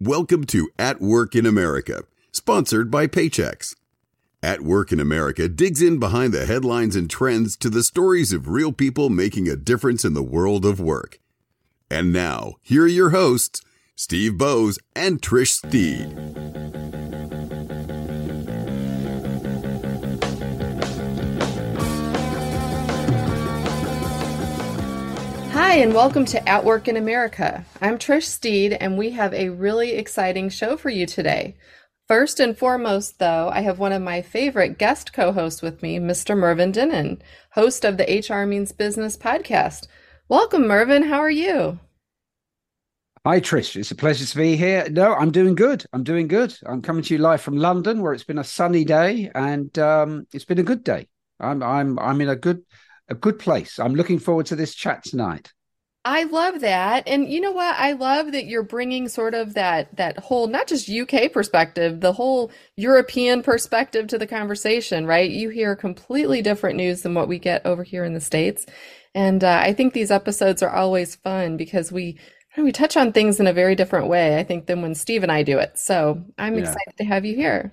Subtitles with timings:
[0.00, 3.74] Welcome to At Work in America, sponsored by Paychex.
[4.42, 8.46] At Work in America digs in behind the headlines and trends to the stories of
[8.46, 11.18] real people making a difference in the world of work.
[11.90, 13.62] And now, here are your hosts,
[13.94, 16.12] Steve Boese and Trish Steed.
[25.68, 27.66] Hi, and welcome to At Work in America.
[27.82, 31.56] I'm Trish Steed, and we have a really exciting show for you today.
[32.06, 35.98] First and foremost, though, I have one of my favorite guest co hosts with me,
[35.98, 36.38] Mr.
[36.38, 39.88] Mervyn Dinnen, host of the HR Means Business podcast.
[40.28, 41.02] Welcome, Mervyn.
[41.02, 41.80] How are you?
[43.26, 43.74] Hi, Trish.
[43.74, 44.86] It's a pleasure to be here.
[44.88, 45.84] No, I'm doing good.
[45.92, 46.56] I'm doing good.
[46.64, 50.28] I'm coming to you live from London, where it's been a sunny day, and um,
[50.32, 51.08] it's been a good day.
[51.40, 52.62] I'm I'm I'm in a good
[53.08, 53.80] a good place.
[53.80, 55.52] I'm looking forward to this chat tonight.
[56.06, 57.08] I love that.
[57.08, 57.74] And you know what?
[57.76, 62.12] I love that you're bringing sort of that that whole not just UK perspective, the
[62.12, 65.28] whole European perspective to the conversation, right?
[65.28, 68.64] You hear completely different news than what we get over here in the States.
[69.16, 72.20] And uh, I think these episodes are always fun because we
[72.56, 75.32] we touch on things in a very different way, I think, than when Steve and
[75.32, 75.76] I do it.
[75.76, 76.60] So I'm yeah.
[76.60, 77.72] excited to have you here.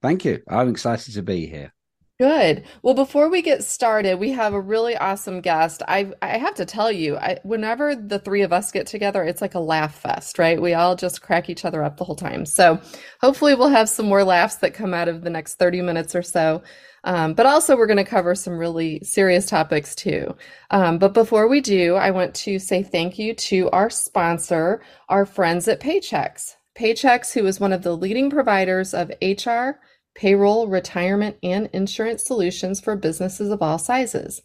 [0.00, 0.42] Thank you.
[0.48, 1.73] I'm excited to be here.
[2.20, 2.62] Good.
[2.82, 5.82] Well, before we get started, we have a really awesome guest.
[5.88, 9.42] I I have to tell you, I, whenever the three of us get together, it's
[9.42, 10.62] like a laugh fest, right?
[10.62, 12.46] We all just crack each other up the whole time.
[12.46, 12.80] So
[13.20, 16.22] hopefully, we'll have some more laughs that come out of the next 30 minutes or
[16.22, 16.62] so.
[17.02, 20.36] Um, but also, we're going to cover some really serious topics too.
[20.70, 25.26] Um, but before we do, I want to say thank you to our sponsor, our
[25.26, 26.54] friends at Paychex.
[26.78, 29.80] Paychex, who is one of the leading providers of HR
[30.14, 34.42] payroll, retirement, and insurance solutions for businesses of all sizes.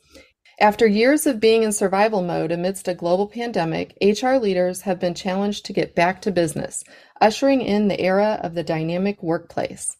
[0.60, 5.14] After years of being in survival mode amidst a global pandemic, HR leaders have been
[5.14, 6.84] challenged to get back to business,
[7.22, 9.96] ushering in the era of the dynamic workplace.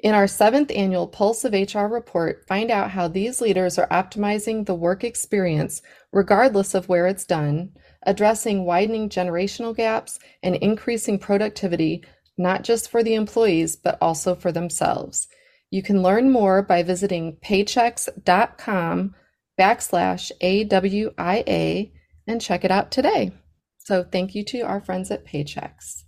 [0.00, 4.66] In our seventh annual Pulse of HR report, find out how these leaders are optimizing
[4.66, 5.80] the work experience
[6.12, 7.70] regardless of where it's done,
[8.02, 12.04] addressing widening generational gaps, and increasing productivity
[12.36, 15.28] not just for the employees, but also for themselves.
[15.70, 19.14] You can learn more by visiting paychex.com
[19.58, 21.92] backslash AWIA
[22.26, 23.32] and check it out today.
[23.78, 26.04] So thank you to our friends at Paychex.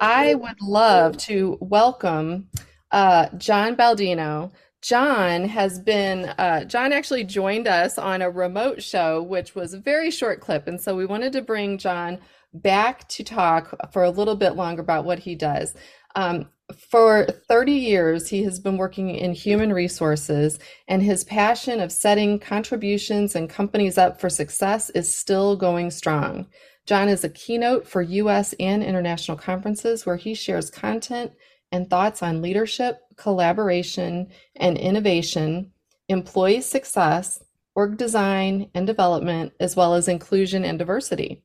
[0.00, 2.48] I would love to welcome
[2.90, 4.50] uh, John Baldino.
[4.82, 9.78] John has been, uh, John actually joined us on a remote show, which was a
[9.78, 10.66] very short clip.
[10.66, 12.18] And so we wanted to bring John
[12.54, 15.74] back to talk for a little bit longer about what he does.
[16.14, 16.48] Um,
[16.90, 20.58] for 30 years, he has been working in human resources,
[20.88, 26.46] and his passion of setting contributions and companies up for success is still going strong.
[26.86, 31.32] John is a keynote for US and international conferences where he shares content
[31.70, 35.72] and thoughts on leadership, collaboration, and innovation,
[36.08, 37.42] employee success,
[37.74, 41.42] org design and development, as well as inclusion and diversity.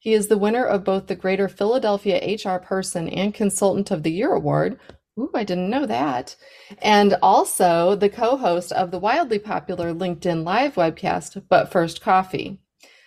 [0.00, 4.12] He is the winner of both the Greater Philadelphia HR Person and Consultant of the
[4.12, 4.78] Year award.
[5.18, 6.36] Ooh, I didn't know that.
[6.80, 12.60] And also the co host of the wildly popular LinkedIn Live webcast, But First Coffee.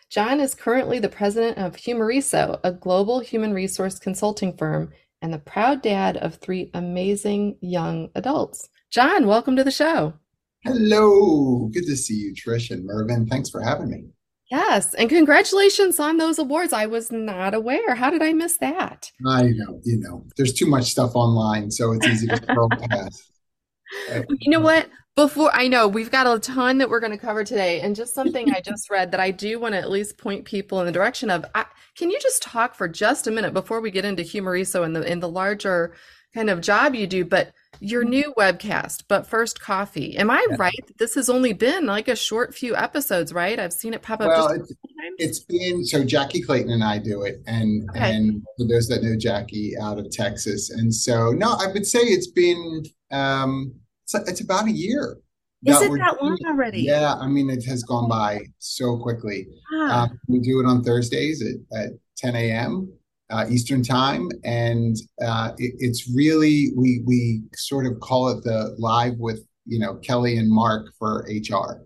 [0.09, 4.91] John is currently the president of Humareso, a global human resource consulting firm,
[5.21, 8.67] and the proud dad of three amazing young adults.
[8.89, 10.13] John, welcome to the show.
[10.65, 11.69] Hello.
[11.73, 13.27] Good to see you, Trish and Mervyn.
[13.27, 14.09] Thanks for having me.
[14.51, 16.73] Yes, and congratulations on those awards.
[16.73, 17.95] I was not aware.
[17.95, 19.09] How did I miss that?
[19.25, 23.31] I know, you know, there's too much stuff online, so it's easy to scroll past.
[24.11, 24.89] You know what?
[25.15, 28.13] Before I know we've got a ton that we're going to cover today, and just
[28.13, 30.91] something I just read that I do want to at least point people in the
[30.91, 31.45] direction of.
[31.55, 31.65] I,
[31.97, 35.09] can you just talk for just a minute before we get into Humareso and the
[35.09, 35.95] in the larger
[36.33, 37.23] kind of job you do?
[37.23, 40.17] But your new webcast, but first coffee.
[40.17, 40.55] Am I yeah.
[40.57, 43.59] right this has only been like a short few episodes, right?
[43.59, 44.27] I've seen it pop up.
[44.27, 44.73] Well, it's,
[45.17, 48.15] it's been so Jackie Clayton and I do it, and okay.
[48.15, 51.99] and for those that know Jackie out of Texas, and so no, I would say
[51.99, 53.73] it's been um,
[54.03, 55.17] it's, it's about a year.
[55.63, 56.81] Is it that long already?
[56.81, 59.47] Yeah, I mean it has gone by so quickly.
[59.73, 60.03] Ah.
[60.03, 62.91] Um, we do it on Thursdays at, at 10 a.m
[63.31, 68.75] uh, Eastern time, and uh, it, it's really we we sort of call it the
[68.77, 71.85] live with you know Kelly and Mark for HR.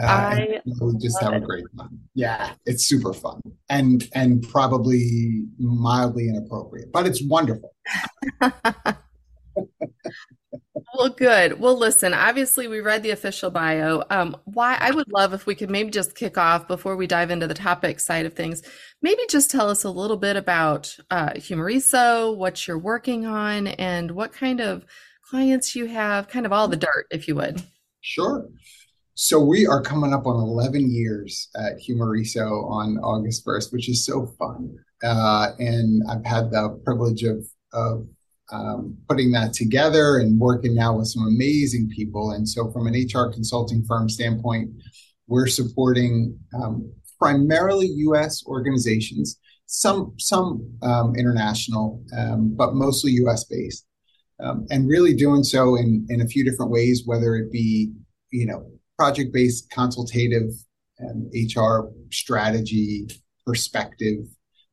[0.00, 1.42] Uh, I we just have it.
[1.42, 1.98] a great time.
[2.14, 7.74] Yeah, it's super fun and and probably mildly inappropriate, but it's wonderful.
[10.94, 11.60] well, good.
[11.60, 14.02] Well, listen, obviously we read the official bio.
[14.10, 17.30] Um, why I would love if we could maybe just kick off before we dive
[17.30, 18.62] into the topic side of things.
[19.02, 24.10] Maybe just tell us a little bit about uh, Humareso, what you're working on, and
[24.12, 24.84] what kind of
[25.22, 27.62] clients you have, kind of all the dirt, if you would.
[28.00, 28.48] Sure.
[29.14, 34.06] So we are coming up on 11 years at Humareso on August 1st, which is
[34.06, 34.76] so fun.
[35.02, 38.06] Uh, and I've had the privilege of, of
[38.50, 42.32] um, putting that together and working now with some amazing people.
[42.32, 44.70] And so, from an HR consulting firm standpoint,
[45.26, 48.44] we're supporting um, primarily U.S.
[48.46, 53.44] organizations, some some um, international, um, but mostly U.S.
[53.44, 53.86] based,
[54.42, 57.92] um, and really doing so in in a few different ways, whether it be
[58.30, 60.50] you know project based consultative
[61.32, 63.06] HR um, strategy
[63.46, 64.26] perspective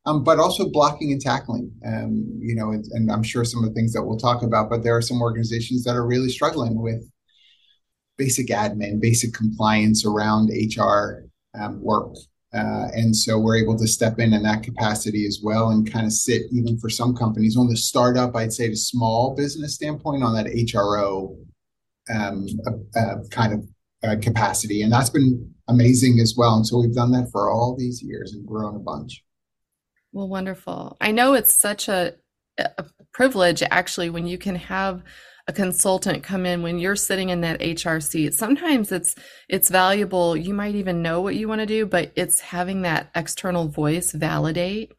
[0.05, 1.71] um, but also blocking and tackling.
[1.85, 4.69] Um, you know, and, and, I'm sure some of the things that we'll talk about,
[4.69, 7.09] but there are some organizations that are really struggling with
[8.17, 11.25] basic admin, basic compliance around HR
[11.59, 12.15] um, work.
[12.53, 16.05] Uh, and so we're able to step in in that capacity as well and kind
[16.05, 20.23] of sit even for some companies on the startup, I'd say to small business standpoint
[20.23, 21.35] on that HRO
[22.13, 23.67] um, uh, uh, kind of
[24.03, 24.83] uh, capacity.
[24.83, 26.55] And that's been amazing as well.
[26.55, 29.24] And so we've done that for all these years and grown a bunch.
[30.15, 30.95] Well, wonderful.
[31.01, 32.13] I know it's such a,
[32.57, 35.03] a privilege actually when you can have
[35.45, 38.33] a consultant come in when you're sitting in that HR seat.
[38.33, 39.15] Sometimes it's
[39.49, 40.37] it's valuable.
[40.37, 44.13] You might even know what you want to do, but it's having that external voice
[44.13, 44.93] validate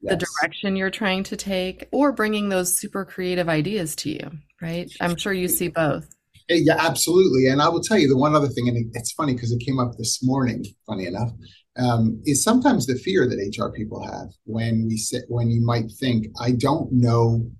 [0.00, 0.10] yes.
[0.10, 4.30] the direction you're trying to take or bringing those super creative ideas to you,
[4.62, 4.90] right?
[5.02, 6.08] I'm sure you see both.
[6.48, 7.48] Yeah, absolutely.
[7.48, 9.78] And I will tell you the one other thing, and it's funny because it came
[9.78, 11.30] up this morning, funny enough,
[11.78, 15.90] um, is sometimes the fear that HR people have when we sit when you might
[15.90, 17.50] think I don't know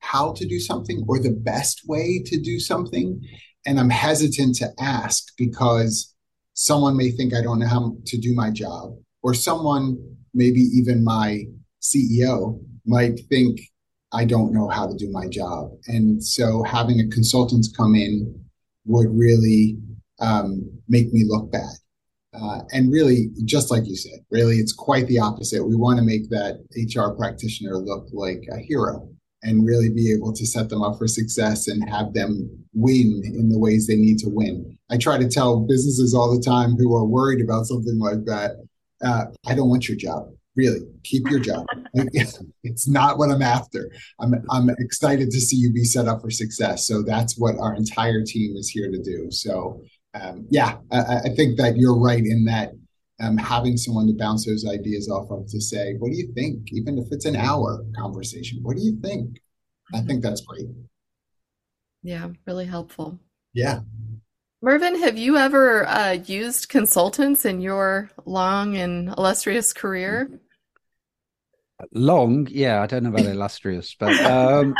[0.00, 3.20] how to do something or the best way to do something,
[3.66, 6.14] and I'm hesitant to ask because
[6.54, 9.98] someone may think I don't know how to do my job, or someone,
[10.34, 11.44] maybe even my
[11.80, 13.60] CEO, might think
[14.12, 18.34] I don't know how to do my job, and so having a consultant come in
[18.86, 19.78] would really
[20.20, 21.76] um, make me look bad
[22.32, 25.66] uh, and really, just like you said, really, it's quite the opposite.
[25.66, 29.08] We want to make that HR practitioner look like a hero
[29.42, 33.48] and really be able to set them up for success and have them win in
[33.48, 34.78] the ways they need to win.
[34.90, 38.56] I try to tell businesses all the time who are worried about something like that
[39.02, 40.30] uh, I don't want your job.
[40.56, 41.66] Really, keep your job.
[41.94, 43.90] it's not what I'm after.
[44.18, 46.86] I'm, I'm excited to see you be set up for success.
[46.86, 49.30] So that's what our entire team is here to do.
[49.30, 49.82] So
[50.14, 52.72] um, yeah, I, I, think that you're right in that
[53.20, 56.72] um, having someone to bounce those ideas off of to say, what do you think?
[56.72, 59.40] Even if it's an hour conversation, what do you think?
[59.94, 60.66] I think that's great.
[62.02, 63.20] Yeah, really helpful.
[63.52, 63.80] Yeah.
[64.62, 70.30] Mervyn, have you ever uh, used consultants in your long and illustrious career?
[71.92, 72.46] Long?
[72.50, 74.74] Yeah i don't know about illustrious but um,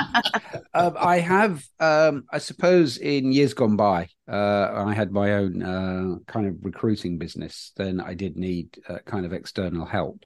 [0.75, 5.63] uh, i have um, i suppose in years gone by uh, i had my own
[5.63, 10.25] uh, kind of recruiting business then i did need uh, kind of external help.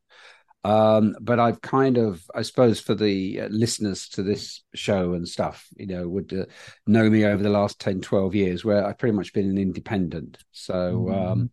[0.64, 5.28] Um, but i've kind of i suppose for the uh, listeners to this show and
[5.28, 6.46] stuff you know would uh,
[6.86, 10.38] know me over the last 10 12 years where i've pretty much been an independent.
[10.52, 11.50] So mm.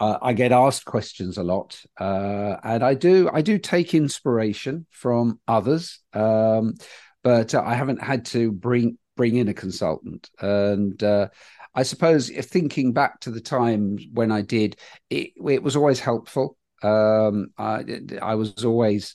[0.00, 4.86] Uh, I get asked questions a lot, uh, and I do I do take inspiration
[4.90, 6.74] from others, um,
[7.22, 10.28] but uh, I haven't had to bring bring in a consultant.
[10.40, 11.28] And uh,
[11.74, 14.76] I suppose thinking back to the times when I did,
[15.10, 16.56] it, it was always helpful.
[16.82, 17.84] Um, I,
[18.20, 19.14] I was always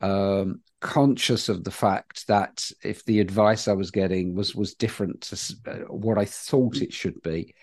[0.00, 5.20] um, conscious of the fact that if the advice I was getting was was different
[5.22, 7.54] to uh, what I thought it should be,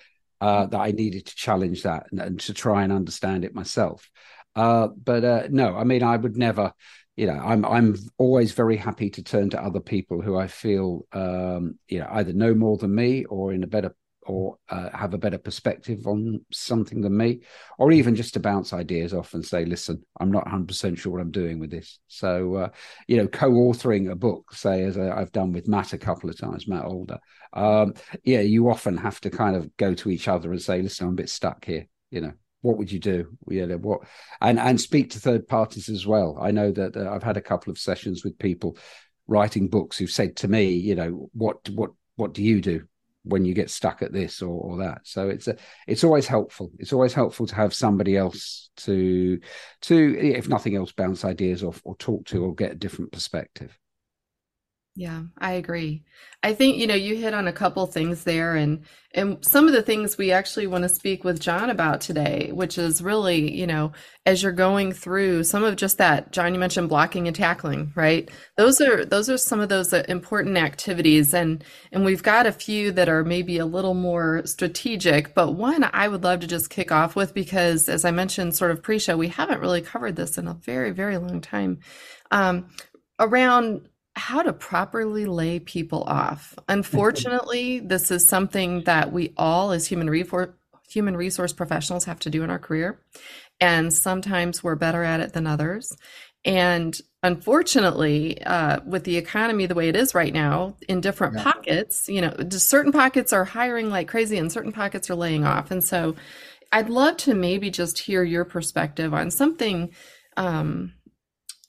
[0.41, 4.09] uh, that I needed to challenge that and, and, to try and understand it myself.
[4.55, 6.73] Uh, but uh, no, I mean, I would never,
[7.15, 11.05] you know, I'm I'm always very happy to turn to other people who I feel,
[11.13, 13.95] um, you know, either know more than me or in a better
[14.27, 17.41] or uh, have a better perspective on something than me,
[17.77, 21.21] or even just to bounce ideas off and say, listen, I'm not 100% sure what
[21.21, 21.99] I'm doing with this.
[22.07, 22.69] So, uh,
[23.07, 26.37] you know, co authoring a book, say, as I've done with Matt a couple of
[26.37, 27.19] times, Matt Alder,
[27.53, 27.93] um,
[28.23, 31.13] yeah, you often have to kind of go to each other and say, listen, I'm
[31.13, 32.33] a bit stuck here, you know.
[32.61, 33.37] What would you do?
[33.45, 34.01] Know what,
[34.41, 36.37] and and speak to third parties as well.
[36.41, 38.77] I know that uh, I've had a couple of sessions with people
[39.27, 42.87] writing books who've said to me, you know, what what what do you do?
[43.29, 45.01] When you get stuck at this or, or that.
[45.03, 45.55] So it's a,
[45.87, 46.71] it's always helpful.
[46.79, 49.39] It's always helpful to have somebody else to
[49.81, 53.77] to if nothing else bounce ideas off or talk to or get a different perspective.
[54.99, 56.05] Yeah, I agree.
[56.41, 59.73] I think, you know, you hit on a couple things there and and some of
[59.73, 63.67] the things we actually want to speak with John about today, which is really, you
[63.67, 63.91] know,
[64.25, 68.27] as you're going through some of just that, John, you mentioned blocking and tackling, right?
[68.57, 72.51] Those are those are some of those uh, important activities and and we've got a
[72.51, 76.71] few that are maybe a little more strategic, but one I would love to just
[76.71, 80.39] kick off with because as I mentioned sort of pre-show, we haven't really covered this
[80.39, 81.81] in a very, very long time.
[82.31, 82.69] Um,
[83.19, 86.55] around how to properly lay people off.
[86.67, 90.49] Unfortunately, this is something that we all as human resource
[90.89, 92.97] human resource professionals have to do in our career.
[93.59, 95.91] And sometimes we're better at it than others.
[96.45, 101.43] And unfortunately, uh, with the economy the way it is right now, in different yeah.
[101.43, 105.71] pockets, you know, certain pockets are hiring like crazy and certain pockets are laying off.
[105.71, 106.15] And so
[106.71, 109.91] I'd love to maybe just hear your perspective on something
[110.37, 110.93] um,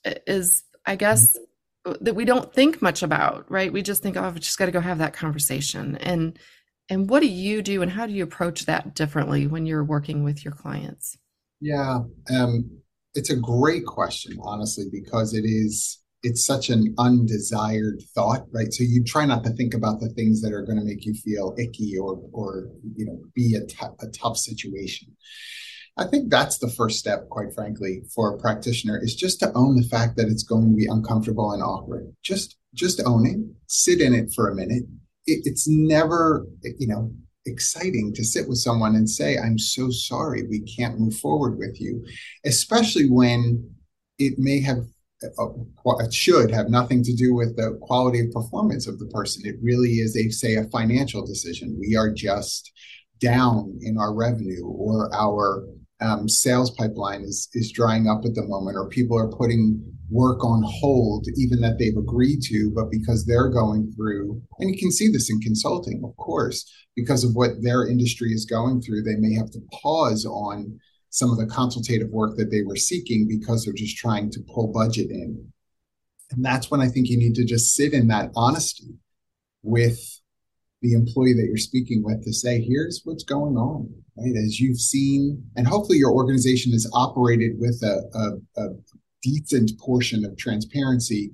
[0.05, 1.37] is, I guess,
[2.01, 3.71] that we don't think much about, right?
[3.71, 5.97] We just think, oh, I've just got to go have that conversation.
[5.97, 6.37] And
[6.91, 10.23] and what do you do, and how do you approach that differently when you're working
[10.23, 11.17] with your clients?
[11.61, 11.99] Yeah,
[12.33, 12.69] um,
[13.13, 18.73] it's a great question, honestly, because it is it's such an undesired thought, right?
[18.73, 21.13] So you try not to think about the things that are going to make you
[21.13, 25.15] feel icky or or you know be a, t- a tough situation.
[25.99, 29.75] I think that's the first step, quite frankly, for a practitioner is just to own
[29.75, 32.15] the fact that it's going to be uncomfortable and awkward.
[32.23, 33.37] Just just own it,
[33.67, 34.83] sit in it for a minute.
[35.25, 37.11] It, it's never, you know,
[37.45, 41.81] exciting to sit with someone and say, "I'm so sorry, we can't move forward with
[41.81, 42.05] you,"
[42.45, 43.69] especially when
[44.19, 44.85] it may have
[45.37, 45.49] uh,
[45.99, 49.45] it should have nothing to do with the quality of performance of the person.
[49.45, 51.77] It really is a say a financial decision.
[51.77, 52.71] We are just
[53.19, 55.65] down in our revenue or our
[56.01, 60.43] um, sales pipeline is is drying up at the moment, or people are putting work
[60.43, 64.91] on hold, even that they've agreed to, but because they're going through, and you can
[64.91, 66.65] see this in consulting, of course,
[66.95, 70.79] because of what their industry is going through, they may have to pause on
[71.11, 74.67] some of the consultative work that they were seeking because they're just trying to pull
[74.67, 75.51] budget in.
[76.31, 78.95] And that's when I think you need to just sit in that honesty
[79.63, 80.18] with
[80.81, 84.35] the employee that you're speaking with to say, here's what's going on, right?
[84.35, 88.69] As you've seen, and hopefully your organization has operated with a, a, a
[89.21, 91.31] decent portion of transparency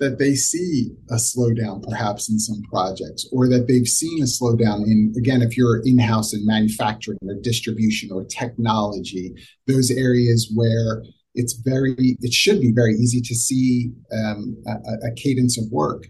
[0.00, 4.82] that they see a slowdown perhaps in some projects or that they've seen a slowdown
[4.82, 9.32] in again if you're in-house in manufacturing or distribution or technology
[9.68, 15.12] those areas where it's very it should be very easy to see um, a, a
[15.14, 16.06] cadence of work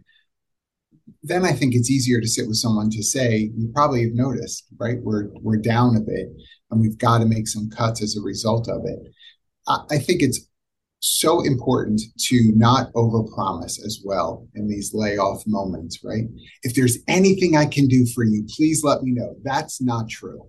[1.22, 4.64] then I think it's easier to sit with someone to say, you probably have noticed,
[4.78, 4.98] right?
[5.02, 6.28] We're we're down a bit
[6.70, 8.98] and we've got to make some cuts as a result of it.
[9.66, 10.48] I, I think it's
[11.00, 16.24] so important to not overpromise as well in these layoff moments, right?
[16.62, 19.34] If there's anything I can do for you, please let me know.
[19.42, 20.46] That's not true.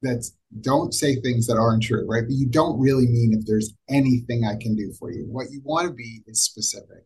[0.00, 2.24] That's don't say things that aren't true, right?
[2.26, 5.26] But you don't really mean if there's anything I can do for you.
[5.26, 7.04] What you want to be is specific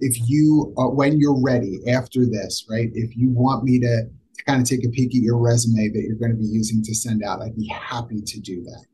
[0.00, 4.04] if you uh, when you're ready after this right if you want me to,
[4.36, 6.82] to kind of take a peek at your resume that you're going to be using
[6.82, 8.84] to send out i'd be happy to do that.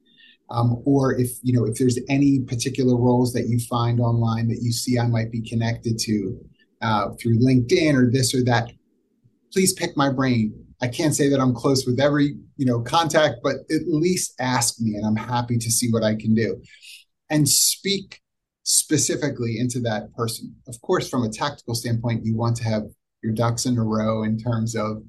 [0.48, 4.62] Um, or if you know if there's any particular roles that you find online that
[4.62, 6.38] you see i might be connected to
[6.82, 8.70] uh, through linkedin or this or that
[9.52, 10.52] please pick my brain.
[10.82, 14.80] I can't say that i'm close with every you know contact but at least ask
[14.80, 16.62] me and i'm happy to see what i can do.
[17.28, 18.20] And speak
[18.66, 20.52] specifically into that person.
[20.66, 22.82] Of course, from a tactical standpoint, you want to have
[23.23, 25.04] your ducks in a row in terms of,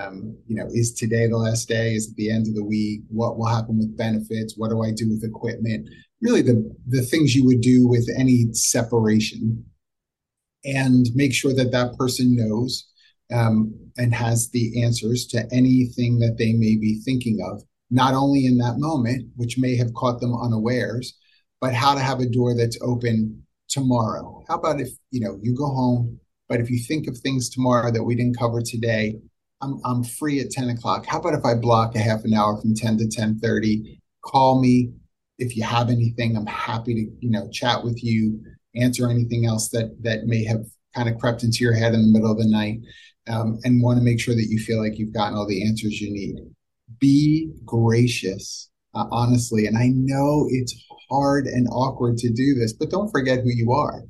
[0.00, 1.94] um, you know, is today the last day?
[1.94, 3.00] Is it the end of the week?
[3.08, 4.54] What will happen with benefits?
[4.56, 5.88] What do I do with equipment?
[6.20, 9.64] Really, the the things you would do with any separation,
[10.64, 12.88] and make sure that that person knows
[13.34, 18.46] um, and has the answers to anything that they may be thinking of, not only
[18.46, 21.18] in that moment, which may have caught them unawares,
[21.62, 24.44] but how to have a door that's open tomorrow.
[24.48, 27.92] How about if, you know, you go home, but if you think of things tomorrow
[27.92, 29.20] that we didn't cover today,
[29.62, 31.06] I'm, I'm free at 10 o'clock.
[31.06, 34.02] How about if I block a half an hour from 10 to 1030?
[34.24, 34.90] Call me.
[35.38, 38.42] If you have anything, I'm happy to, you know, chat with you,
[38.74, 40.64] answer anything else that that may have
[40.96, 42.80] kind of crept into your head in the middle of the night.
[43.28, 46.00] Um, and want to make sure that you feel like you've gotten all the answers
[46.00, 46.40] you need.
[46.98, 49.66] Be gracious, uh, honestly.
[49.66, 50.74] And I know it's
[51.12, 54.02] hard and awkward to do this, but don't forget who you are,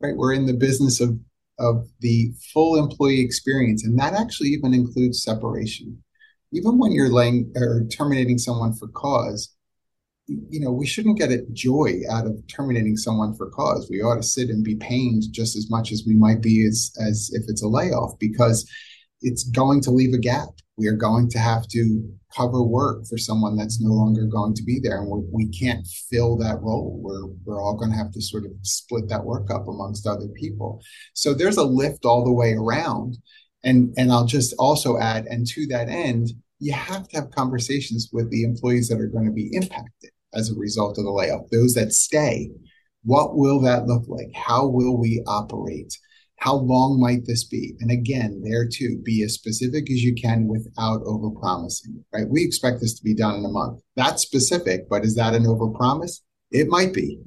[0.00, 0.16] right?
[0.16, 1.18] We're in the business of
[1.60, 6.02] of the full employee experience, and that actually even includes separation.
[6.52, 9.54] Even when you're laying or terminating someone for cause,
[10.28, 13.88] you know, we shouldn't get a joy out of terminating someone for cause.
[13.90, 16.92] We ought to sit and be pained just as much as we might be as
[17.00, 18.68] as if it's a layoff because
[19.20, 20.50] it's going to leave a gap.
[20.76, 24.62] We are going to have to cover work for someone that's no longer going to
[24.62, 26.98] be there, and we're, we can not fill that role.
[27.02, 30.28] We're we're all going to have to sort of split that work up amongst other
[30.28, 30.82] people.
[31.14, 33.16] So there's a lift all the way around,
[33.64, 38.10] and and I'll just also add, and to that end, you have to have conversations
[38.12, 41.50] with the employees that are going to be impacted as a result of the layoff.
[41.50, 42.50] Those that stay,
[43.04, 44.30] what will that look like?
[44.34, 45.96] How will we operate?
[46.38, 47.74] How long might this be?
[47.80, 52.28] And again, there too, be as specific as you can without overpromising, right?
[52.28, 53.82] We expect this to be done in a month.
[53.96, 56.20] That's specific, but is that an overpromise?
[56.52, 57.18] It might be.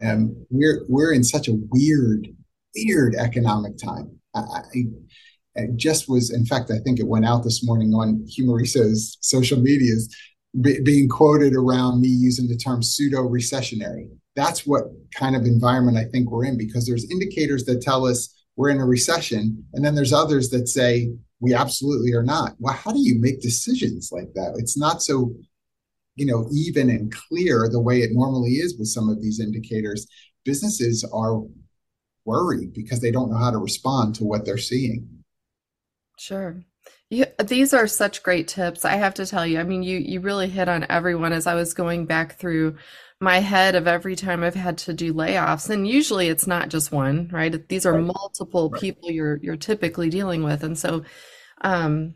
[0.00, 2.28] And um, we're we're in such a weird,
[2.74, 4.18] weird economic time.
[4.34, 9.18] I, I, just was, in fact, I think it went out this morning on Humareso's
[9.20, 10.14] social medias
[10.60, 14.08] be, being quoted around me using the term pseudo recessionary.
[14.36, 14.84] That's what
[15.14, 18.80] kind of environment I think we're in because there's indicators that tell us we're in
[18.80, 22.56] a recession, and then there's others that say we absolutely are not.
[22.58, 24.56] Well, how do you make decisions like that?
[24.58, 25.32] It's not so
[26.16, 30.08] you know even and clear the way it normally is with some of these indicators.
[30.44, 31.40] Businesses are
[32.24, 35.08] worried because they don't know how to respond to what they're seeing.
[36.18, 36.60] Sure.
[37.10, 38.84] You, these are such great tips.
[38.84, 39.58] I have to tell you.
[39.60, 42.76] I mean, you you really hit on everyone as I was going back through
[43.20, 46.92] my head of every time I've had to do layoffs, and usually it's not just
[46.92, 47.66] one, right?
[47.68, 48.04] These are right.
[48.04, 48.80] multiple right.
[48.80, 51.04] people you're you're typically dealing with, and so
[51.62, 52.14] um,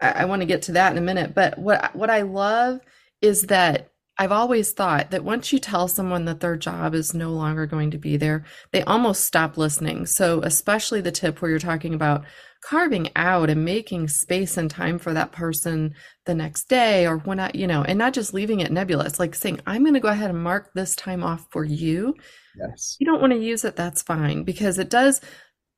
[0.00, 1.34] I, I want to get to that in a minute.
[1.34, 2.80] But what what I love
[3.20, 7.30] is that I've always thought that once you tell someone that their job is no
[7.30, 10.04] longer going to be there, they almost stop listening.
[10.04, 12.24] So, especially the tip where you're talking about
[12.62, 15.94] carving out and making space and time for that person
[16.26, 19.34] the next day or when I, you know, and not just leaving it nebulous, like
[19.34, 22.14] saying, I'm going to go ahead and mark this time off for you.
[22.58, 22.96] Yes.
[23.00, 25.20] You don't want to use it, that's fine, because it does,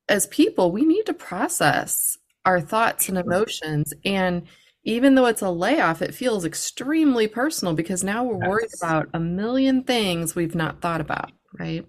[0.09, 3.93] as people, we need to process our thoughts and emotions.
[4.03, 4.43] And
[4.83, 8.49] even though it's a layoff, it feels extremely personal because now we're yes.
[8.49, 11.87] worried about a million things we've not thought about, right?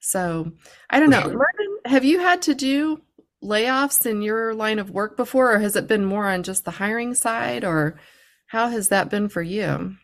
[0.00, 0.52] So
[0.88, 1.20] I don't know.
[1.20, 3.02] Mervyn, have you had to do
[3.42, 6.70] layoffs in your line of work before, or has it been more on just the
[6.70, 7.98] hiring side, or
[8.46, 9.96] how has that been for you?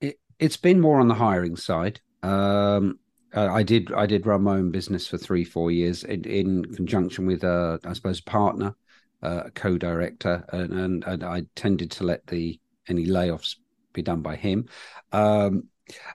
[0.00, 2.00] It, has been more on the hiring side.
[2.22, 2.98] Um,
[3.34, 7.26] I did I did run my own business for three four years in, in conjunction
[7.26, 8.76] with a I suppose partner,
[9.22, 13.56] uh, a co-director, and, and, and I tended to let the any layoffs
[13.92, 14.68] be done by him.
[15.12, 15.64] Um,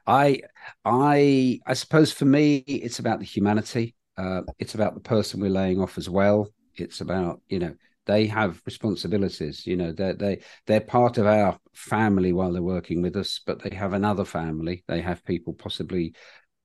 [0.08, 0.42] I
[0.86, 3.96] I I suppose for me it's about the humanity.
[4.20, 6.50] Uh, it's about the person we're laying off as well.
[6.76, 7.74] It's about you know
[8.06, 9.66] they have responsibilities.
[9.66, 13.62] You know they they they're part of our family while they're working with us, but
[13.62, 14.84] they have another family.
[14.88, 16.14] They have people possibly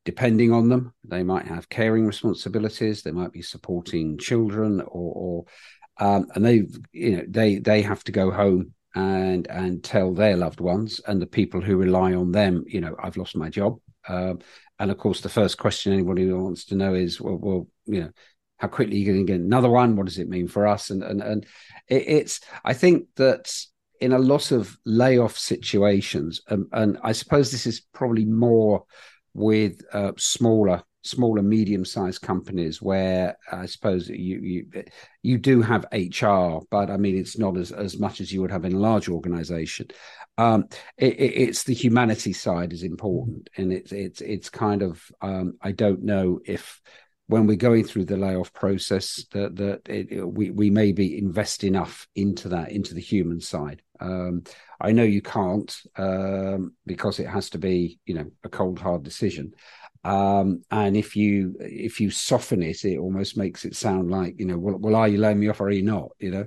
[0.05, 0.93] depending on them.
[1.05, 3.03] They might have caring responsibilities.
[3.03, 4.87] They might be supporting children, or,
[5.17, 5.45] or
[5.99, 10.37] um, and they you know they they have to go home and and tell their
[10.37, 12.64] loved ones and the people who rely on them.
[12.67, 13.79] You know, I've lost my job.
[14.09, 14.40] Um,
[14.79, 18.11] and of course, the first question anybody wants to know is, well, well you know,
[18.59, 19.97] how quickly are you going to get another one?
[19.97, 20.91] What does it mean for us?
[20.91, 21.47] And and and
[21.89, 23.55] it, it's I think that
[24.01, 28.85] in a lot of layoff situations, um, and I suppose this is probably more
[29.33, 34.85] with uh, smaller smaller medium sized companies where I suppose you you
[35.23, 38.51] you do have HR, but I mean it's not as as much as you would
[38.51, 39.88] have in a large organization
[40.37, 45.55] um, it, it's the humanity side is important, and it's it's it's kind of um,
[45.62, 46.81] I don't know if
[47.27, 51.62] when we're going through the layoff process that that it, we we may be invest
[51.62, 53.83] enough into that into the human side.
[54.01, 54.43] Um,
[54.81, 59.05] I know you can't um, because it has to be you know a cold hard
[59.05, 59.53] decision.
[60.05, 64.47] Um, and if you if you soften it, it almost makes it sound like you
[64.47, 66.11] know, well, well are you laying me off or are you not?
[66.19, 66.47] You know,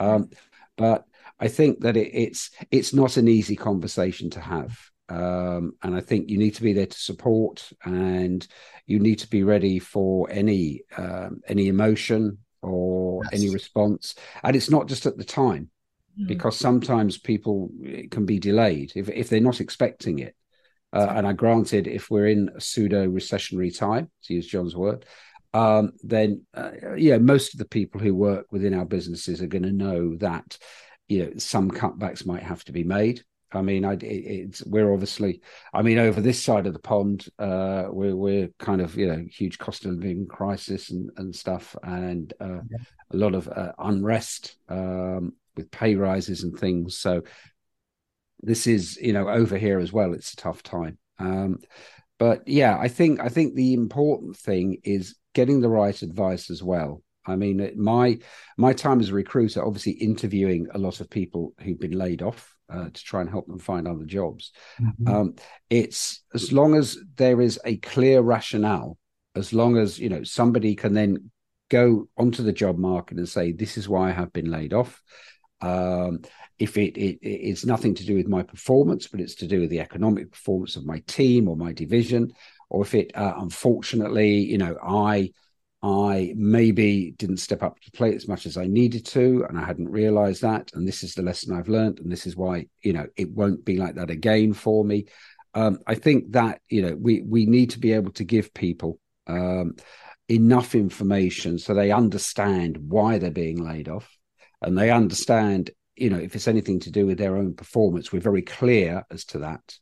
[0.00, 0.30] um,
[0.76, 1.04] but
[1.38, 4.78] I think that it, it's it's not an easy conversation to have.
[5.08, 8.46] Um, and I think you need to be there to support, and
[8.86, 13.40] you need to be ready for any um, any emotion or yes.
[13.40, 14.16] any response.
[14.42, 15.70] And it's not just at the time,
[16.18, 16.26] mm.
[16.26, 17.70] because sometimes people
[18.10, 20.34] can be delayed if if they're not expecting it.
[20.96, 25.04] Uh, and I granted, if we're in a pseudo recessionary time, to use John's word,
[25.52, 29.64] um, then uh, yeah, most of the people who work within our businesses are going
[29.64, 30.56] to know that
[31.06, 33.22] you know some cutbacks might have to be made.
[33.52, 35.42] I mean, I, it's we're obviously.
[35.74, 39.22] I mean, over this side of the pond, uh, we're we're kind of you know
[39.30, 42.78] huge cost of living crisis and and stuff, and uh, yeah.
[43.10, 46.96] a lot of uh, unrest um, with pay rises and things.
[46.96, 47.22] So
[48.46, 50.14] this is you know over here as well.
[50.14, 50.98] It's a tough time.
[51.18, 51.58] Um,
[52.18, 56.62] but yeah, I think I think the important thing is getting the right advice as
[56.62, 57.02] well.
[57.26, 58.18] I mean, my
[58.56, 62.54] my time as a recruiter, obviously interviewing a lot of people who've been laid off
[62.72, 64.52] uh, to try and help them find other jobs.
[64.80, 65.08] Mm-hmm.
[65.08, 65.34] Um,
[65.68, 68.96] it's as long as there is a clear rationale,
[69.34, 71.30] as long as you know somebody can then
[71.68, 75.02] go onto the job market and say, "This is why I have been laid off."
[75.60, 76.20] Um,
[76.58, 79.70] if it, it it's nothing to do with my performance, but it's to do with
[79.70, 82.32] the economic performance of my team or my division,
[82.70, 85.32] or if it uh, unfortunately, you know, I
[85.82, 89.58] I maybe didn't step up to the plate as much as I needed to, and
[89.58, 90.70] I hadn't realized that.
[90.74, 93.64] And this is the lesson I've learned, and this is why you know it won't
[93.64, 95.06] be like that again for me.
[95.54, 98.98] Um, I think that you know we we need to be able to give people
[99.26, 99.76] um,
[100.28, 104.08] enough information so they understand why they're being laid off,
[104.62, 108.20] and they understand you know if it's anything to do with their own performance, we're
[108.20, 109.78] very clear as to that,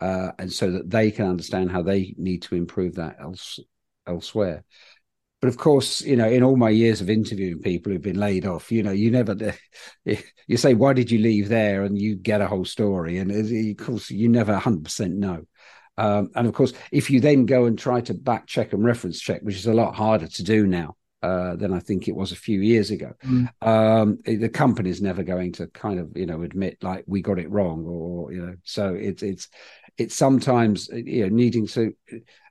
[0.00, 3.58] uh, and so that they can understand how they need to improve that else
[4.06, 4.64] elsewhere.
[5.40, 8.44] But of course, you know, in all my years of interviewing people who've been laid
[8.44, 9.54] off, you know, you never
[10.04, 13.86] you say why did you leave there, and you get a whole story, and of
[13.86, 15.44] course you never hundred percent know.
[15.98, 19.20] Um, and of course, if you then go and try to back check and reference
[19.20, 22.32] check, which is a lot harder to do now uh, than I think it was
[22.32, 23.48] a few years ago, mm.
[23.60, 27.38] um, the company is never going to kind of you know admit like we got
[27.38, 29.48] it wrong, or you know, so it's it's
[29.98, 31.94] it's sometimes you know needing to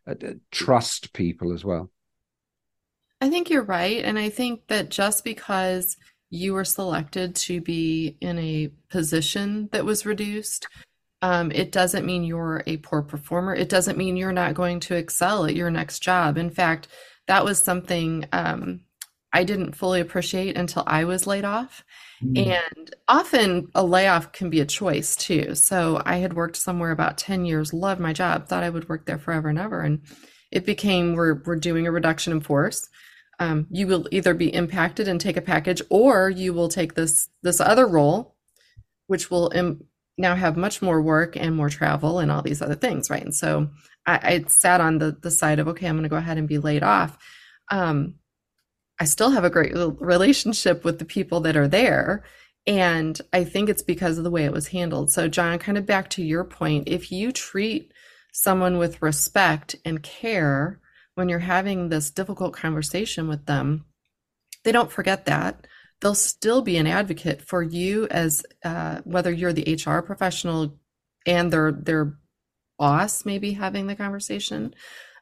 [0.08, 1.89] uh, uh trust people as well.
[3.21, 4.03] I think you're right.
[4.03, 5.97] And I think that just because
[6.29, 10.67] you were selected to be in a position that was reduced,
[11.21, 13.53] um, it doesn't mean you're a poor performer.
[13.53, 16.38] It doesn't mean you're not going to excel at your next job.
[16.38, 16.88] In fact,
[17.29, 18.81] that was something um,
[19.31, 21.85] I didn't fully appreciate until I was laid off.
[22.21, 22.47] Mm.
[22.47, 25.55] And often a layoff can be a choice too.
[25.55, 29.05] So I had worked somewhere about 10 years, loved my job, thought I would work
[29.05, 29.81] there forever and ever.
[29.81, 30.01] And
[30.51, 32.89] it became we're, we're doing a reduction in force
[33.39, 37.29] um, you will either be impacted and take a package or you will take this
[37.41, 38.35] this other role
[39.07, 39.85] which will Im-
[40.17, 43.35] now have much more work and more travel and all these other things right and
[43.35, 43.69] so
[44.05, 46.47] i, I sat on the the side of okay i'm going to go ahead and
[46.47, 47.17] be laid off
[47.71, 48.15] um,
[48.99, 52.23] i still have a great relationship with the people that are there
[52.67, 55.85] and i think it's because of the way it was handled so john kind of
[55.85, 57.93] back to your point if you treat
[58.31, 60.79] someone with respect and care
[61.15, 63.85] when you're having this difficult conversation with them,
[64.63, 65.67] they don't forget that.
[65.99, 70.79] They'll still be an advocate for you as uh, whether you're the HR professional
[71.25, 72.17] and their their
[72.79, 74.73] boss, maybe having the conversation.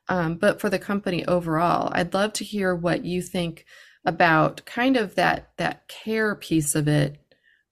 [0.08, 3.66] Um, but for the company overall, I'd love to hear what you think
[4.06, 7.18] about kind of that that care piece of it,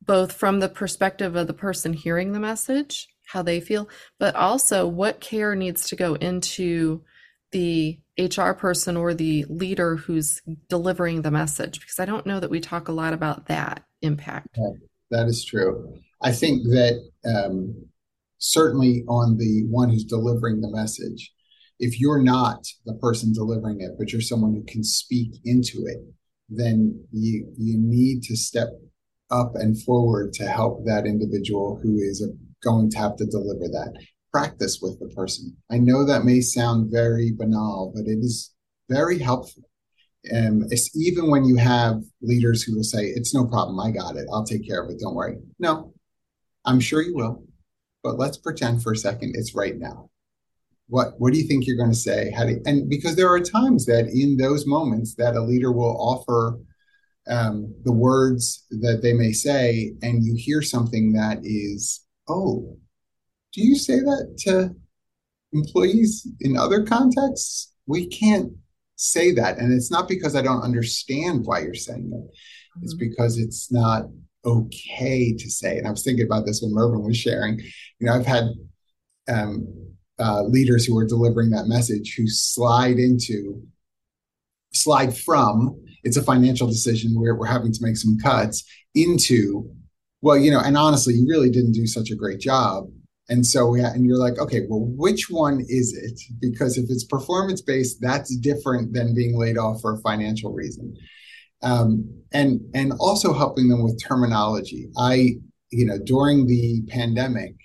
[0.01, 3.87] both from the perspective of the person hearing the message, how they feel,
[4.19, 7.01] but also what care needs to go into
[7.51, 11.79] the HR person or the leader who's delivering the message?
[11.79, 14.57] Because I don't know that we talk a lot about that impact.
[15.11, 15.99] That is true.
[16.21, 17.87] I think that um,
[18.45, 21.31] certainly on the one who's delivering the message,
[21.79, 25.97] if you're not the person delivering it, but you're someone who can speak into it,
[26.47, 28.69] then you you need to step
[29.31, 32.25] up and forward to help that individual who is
[32.63, 33.93] going to have to deliver that
[34.31, 35.55] practice with the person.
[35.71, 38.53] I know that may sound very banal, but it is
[38.89, 39.63] very helpful.
[40.25, 44.17] And it's even when you have leaders who will say, It's no problem, I got
[44.17, 45.37] it, I'll take care of it, don't worry.
[45.57, 45.93] No,
[46.63, 47.44] I'm sure you will.
[48.05, 50.11] But let's pretend for a second it's right now.
[50.87, 52.29] What what do you think you're going to say?
[52.29, 55.71] How do you, and because there are times that in those moments that a leader
[55.71, 56.59] will offer
[57.27, 62.77] um, the words that they may say, and you hear something that is, oh,
[63.53, 64.75] do you say that to
[65.51, 67.73] employees in other contexts?
[67.87, 68.53] We can't
[68.97, 69.57] say that.
[69.57, 72.37] And it's not because I don't understand why you're saying it,
[72.83, 73.09] it's mm-hmm.
[73.09, 74.03] because it's not
[74.45, 75.77] okay to say.
[75.77, 77.59] And I was thinking about this when Mervyn was sharing.
[77.99, 78.45] You know, I've had
[79.27, 79.67] um,
[80.19, 83.61] uh, leaders who are delivering that message who slide into,
[84.73, 89.69] slide from, it's a financial decision where we're having to make some cuts into,
[90.21, 92.87] well, you know, and honestly, you really didn't do such a great job
[93.29, 96.19] and so, yeah, and you're like, okay, well, which one is it?
[96.39, 100.95] Because if it's performance based, that's different than being laid off for a financial reason.
[101.65, 104.89] Um, and and also helping them with terminology.
[104.97, 105.37] I,
[105.71, 107.55] you know, during the pandemic,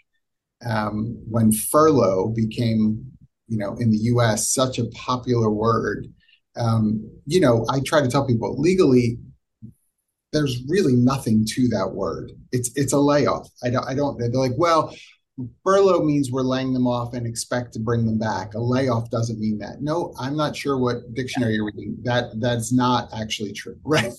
[0.67, 3.05] um, when furlough became,
[3.49, 4.53] you know, in the U.S.
[4.53, 6.07] such a popular word,
[6.57, 9.19] um, you know, I try to tell people legally,
[10.33, 12.33] there's really nothing to that word.
[12.53, 13.49] It's it's a layoff.
[13.65, 14.95] I don't I don't they're like, well,
[15.65, 18.55] furlough means we're laying them off and expect to bring them back.
[18.55, 19.81] A layoff doesn't mean that.
[19.81, 21.97] No, I'm not sure what dictionary you're reading.
[22.03, 24.13] That that's not actually true, right?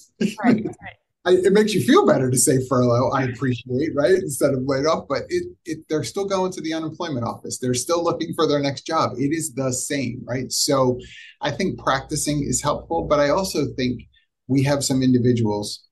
[0.44, 0.66] Right.
[0.66, 0.76] right.
[1.24, 3.12] I, it makes you feel better to say furlough.
[3.12, 5.06] I appreciate, right, instead of laid off.
[5.08, 7.60] But it, it, they're still going to the unemployment office.
[7.60, 9.12] They're still looking for their next job.
[9.18, 10.52] It is the same, right?
[10.52, 11.00] So,
[11.40, 13.04] I think practicing is helpful.
[13.04, 14.02] But I also think
[14.48, 15.84] we have some individuals,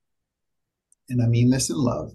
[1.08, 2.10] and I mean this in love,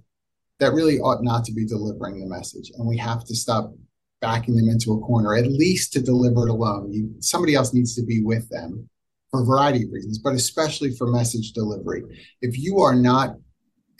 [0.60, 2.72] that really ought not to be delivering the message.
[2.78, 3.74] And we have to stop
[4.22, 6.92] backing them into a corner, at least to deliver it alone.
[6.92, 8.90] You, somebody else needs to be with them
[9.30, 12.04] for a variety of reasons, but especially for message delivery.
[12.42, 13.36] If you are not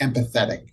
[0.02, 0.70] empathetic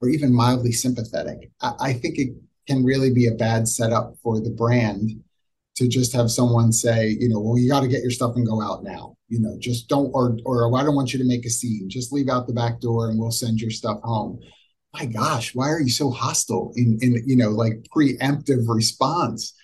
[0.00, 2.34] or even mildly sympathetic, I, I think it
[2.66, 5.22] can really be a bad setup for the brand
[5.76, 8.46] to just have someone say, you know, well, you got to get your stuff and
[8.46, 9.16] go out now.
[9.28, 11.88] You know, just don't, or, or I don't want you to make a scene.
[11.90, 14.40] Just leave out the back door and we'll send your stuff home
[14.98, 19.54] my gosh, why are you so hostile in, in you know, like preemptive response?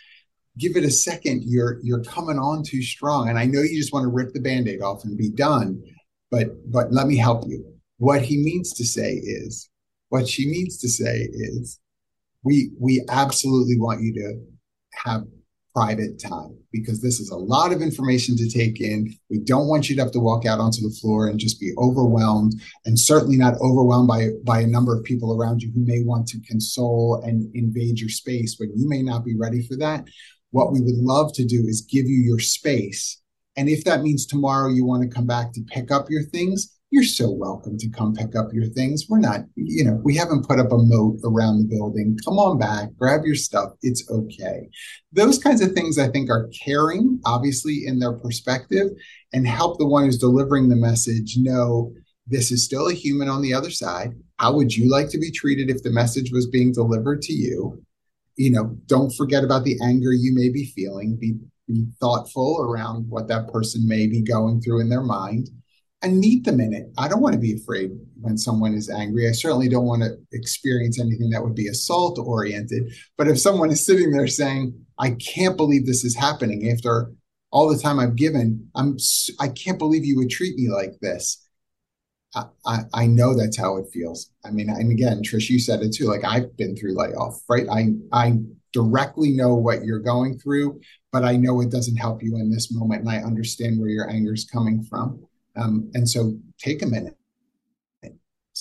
[0.59, 1.45] Give it a second.
[1.45, 3.29] You're you're coming on too strong.
[3.29, 5.83] And I know you just want to rip the band-aid off and be done,
[6.31, 7.64] but but let me help you.
[7.97, 9.71] What he means to say is,
[10.11, 11.81] what she means to say is,
[12.45, 14.40] we we absolutely want you to
[15.05, 15.25] have
[15.75, 19.15] private time because this is a lot of information to take in.
[19.31, 21.73] We don't want you to have to walk out onto the floor and just be
[21.79, 22.55] overwhelmed
[22.85, 26.27] and certainly not overwhelmed by, by a number of people around you who may want
[26.29, 30.05] to console and invade your space, but you may not be ready for that.
[30.51, 33.21] What we would love to do is give you your space.
[33.57, 36.79] And if that means tomorrow you want to come back to pick up your things,
[36.92, 39.07] you're so welcome to come pick up your things.
[39.09, 42.18] We're not, you know, we haven't put up a moat around the building.
[42.22, 43.70] Come on back, grab your stuff.
[43.81, 44.68] It's okay.
[45.11, 48.88] Those kinds of things I think are caring, obviously, in their perspective,
[49.33, 51.94] and help the one who's delivering the message know
[52.26, 54.12] this is still a human on the other side.
[54.38, 57.83] How would you like to be treated if the message was being delivered to you?
[58.37, 61.16] You know, don't forget about the anger you may be feeling.
[61.16, 65.48] Be, be thoughtful around what that person may be going through in their mind
[66.03, 66.93] and meet them in it.
[66.99, 69.29] I don't want to be afraid when someone is angry.
[69.29, 72.93] I certainly don't want to experience anything that would be assault oriented.
[73.17, 77.12] But if someone is sitting there saying, "I can't believe this is happening after
[77.51, 78.97] all the time I've given, I'm
[79.38, 81.47] I can't believe you would treat me like this."
[82.35, 84.31] I, I, I know that's how it feels.
[84.45, 86.07] I mean, and again, Trish, you said it too.
[86.07, 87.67] Like I've been through layoff, right?
[87.71, 88.38] I I
[88.73, 90.81] directly know what you're going through,
[91.12, 94.09] but I know it doesn't help you in this moment, and I understand where your
[94.11, 95.27] anger is coming from.
[95.57, 97.17] Um, and so take a minute.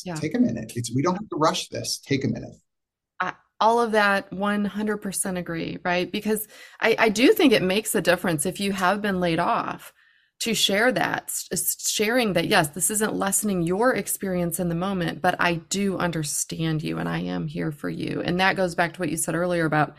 [0.05, 0.15] Yeah.
[0.15, 0.71] Take a minute.
[0.75, 1.99] It's we don't have to rush this.
[1.99, 2.53] Take a minute.
[3.59, 6.11] all of that 100% agree, right?
[6.11, 6.47] Because
[6.79, 9.93] I, I do think it makes a difference if you have been laid off
[10.39, 11.31] to share that,
[11.85, 16.81] sharing that, yes, this isn't lessening your experience in the moment, but I do understand
[16.81, 18.23] you and I am here for you.
[18.25, 19.95] And that goes back to what you said earlier about,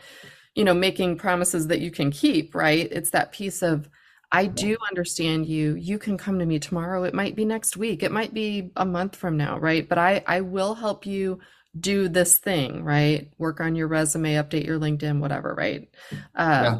[0.53, 2.89] you know, making promises that you can keep, right?
[2.91, 3.89] It's that piece of,
[4.33, 5.75] I do understand you.
[5.75, 7.03] You can come to me tomorrow.
[7.03, 8.01] It might be next week.
[8.01, 9.87] It might be a month from now, right?
[9.87, 11.39] But I I will help you
[11.79, 13.31] do this thing, right?
[13.37, 15.87] Work on your resume, update your LinkedIn, whatever, right?
[16.35, 16.79] Uh,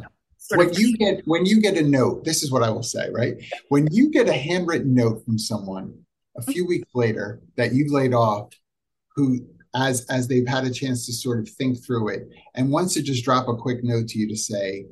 [0.56, 3.08] When of- you get when you get a note, this is what I will say,
[3.12, 3.36] right?
[3.68, 5.94] When you get a handwritten note from someone
[6.36, 8.52] a few weeks later that you've laid off,
[9.14, 12.94] who as as they've had a chance to sort of think through it, and wants
[12.94, 14.86] to just drop a quick note to you to say,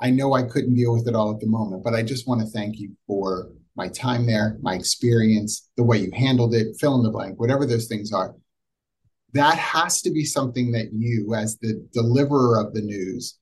[0.00, 2.40] I know I couldn't deal with it all at the moment, but I just want
[2.40, 6.96] to thank you for my time there, my experience, the way you handled it, fill
[6.96, 8.34] in the blank, whatever those things are.
[9.32, 13.38] That has to be something that you, as the deliverer of the news,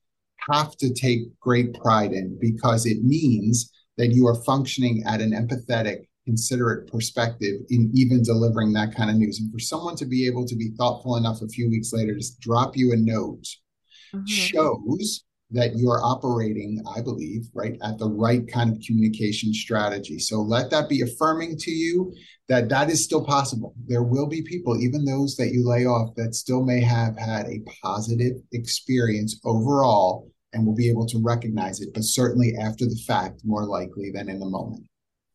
[0.51, 5.31] have to take great pride in because it means that you are functioning at an
[5.31, 9.39] empathetic, considerate perspective in even delivering that kind of news.
[9.39, 12.39] And for someone to be able to be thoughtful enough a few weeks later to
[12.39, 13.45] drop you a note
[14.13, 14.25] mm-hmm.
[14.25, 20.19] shows that you're operating, I believe, right at the right kind of communication strategy.
[20.19, 22.13] So let that be affirming to you
[22.47, 23.73] that that is still possible.
[23.87, 27.47] There will be people, even those that you lay off, that still may have had
[27.47, 32.99] a positive experience overall and will be able to recognize it, but certainly after the
[33.07, 34.85] fact, more likely than in the moment.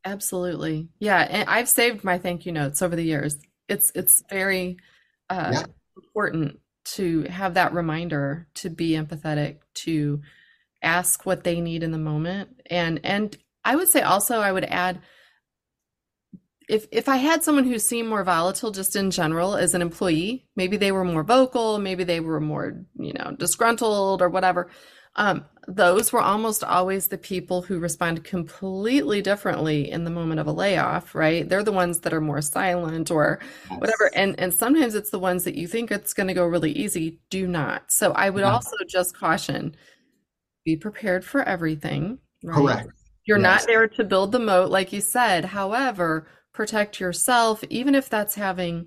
[0.05, 0.89] Absolutely.
[0.99, 1.27] Yeah.
[1.31, 3.37] And I've saved my thank you notes over the years.
[3.69, 4.77] It's it's very
[5.31, 5.65] uh, yeah.
[5.97, 10.21] important to have that reminder to be empathetic to
[10.83, 12.63] ask what they need in the moment.
[12.71, 15.01] And and i would say also i would add
[16.69, 20.47] if if i had someone who seemed more volatile just in general as an employee
[20.57, 24.71] maybe they were more vocal maybe they were more you know disgruntled or whatever
[25.17, 30.47] Um, those were almost always the people who respond completely differently in the moment of
[30.47, 31.49] a layoff, right?
[31.49, 33.39] They're the ones that are more silent or
[33.71, 33.81] yes.
[33.81, 34.11] whatever.
[34.15, 37.21] And and sometimes it's the ones that you think it's going to go really easy,
[37.31, 37.91] do not.
[37.91, 38.53] So I would yeah.
[38.53, 39.75] also just caution
[40.65, 42.19] be prepared for everything.
[42.43, 42.57] Right?
[42.57, 42.89] Correct.
[43.27, 43.61] You're yes.
[43.61, 45.47] not there to build the moat, like you said.
[45.47, 48.87] However, protect yourself, even if that's having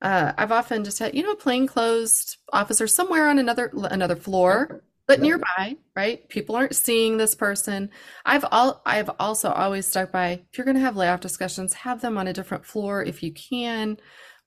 [0.00, 4.84] uh, I've often just had, you know, a plainclothes officer somewhere on another another floor
[5.08, 6.28] but nearby, right?
[6.28, 7.90] People aren't seeing this person.
[8.26, 12.02] I've all I've also always stuck by if you're going to have layoff discussions, have
[12.02, 13.96] them on a different floor if you can,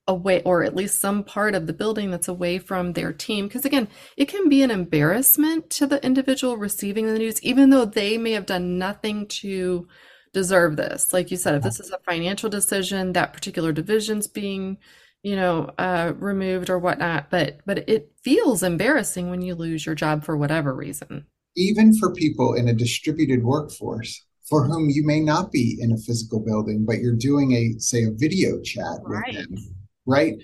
[0.07, 3.65] away or at least some part of the building that's away from their team because
[3.65, 8.17] again, it can be an embarrassment to the individual receiving the news even though they
[8.17, 9.87] may have done nothing to
[10.33, 11.11] deserve this.
[11.11, 14.77] Like you said, if this is a financial decision, that particular division's being
[15.23, 17.29] you know, uh, removed or whatnot.
[17.29, 21.25] But but it feels embarrassing when you lose your job for whatever reason.
[21.55, 25.97] Even for people in a distributed workforce for whom you may not be in a
[25.97, 29.23] physical building, but you're doing a say a video chat right.
[29.27, 30.35] with them, right?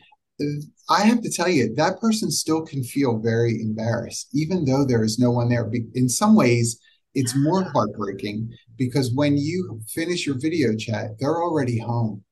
[0.89, 5.03] I have to tell you, that person still can feel very embarrassed, even though there
[5.03, 5.69] is no one there.
[5.95, 6.79] In some ways,
[7.15, 12.23] it's more heartbreaking because when you finish your video chat, they're already home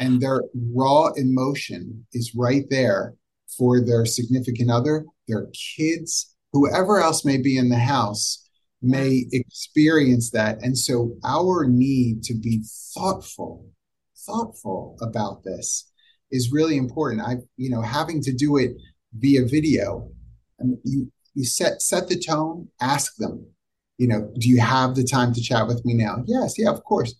[0.00, 0.42] and their
[0.74, 3.14] raw emotion is right there
[3.56, 8.48] for their significant other, their kids, whoever else may be in the house
[8.82, 10.62] may experience that.
[10.62, 12.62] And so our need to be
[12.94, 13.66] thoughtful,
[14.26, 15.90] thoughtful about this
[16.30, 17.22] is really important.
[17.22, 18.72] I, you know, having to do it
[19.16, 20.10] via video,
[20.60, 23.46] I mean, you you set set the tone, ask them,
[23.98, 26.22] you know, do you have the time to chat with me now?
[26.26, 27.14] Yes, yeah, of course.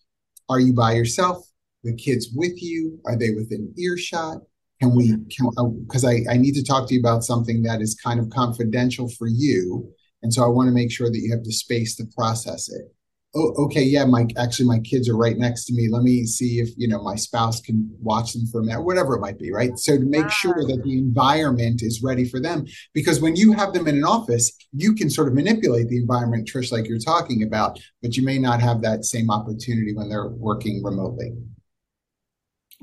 [0.49, 1.47] Are you by yourself?
[1.85, 2.99] The kids with you?
[3.07, 4.39] Are they within earshot?
[4.81, 7.95] Can we, because uh, I, I need to talk to you about something that is
[7.95, 9.89] kind of confidential for you.
[10.23, 12.91] And so I want to make sure that you have the space to process it.
[13.37, 15.89] Oh, okay, yeah, my actually my kids are right next to me.
[15.91, 19.17] Let me see if you know my spouse can watch them for a minute, whatever
[19.17, 19.77] it might be, right?
[19.77, 20.29] So to make wow.
[20.29, 24.05] sure that the environment is ready for them, because when you have them in an
[24.05, 28.23] office, you can sort of manipulate the environment, Trish, like you're talking about, but you
[28.23, 31.33] may not have that same opportunity when they're working remotely.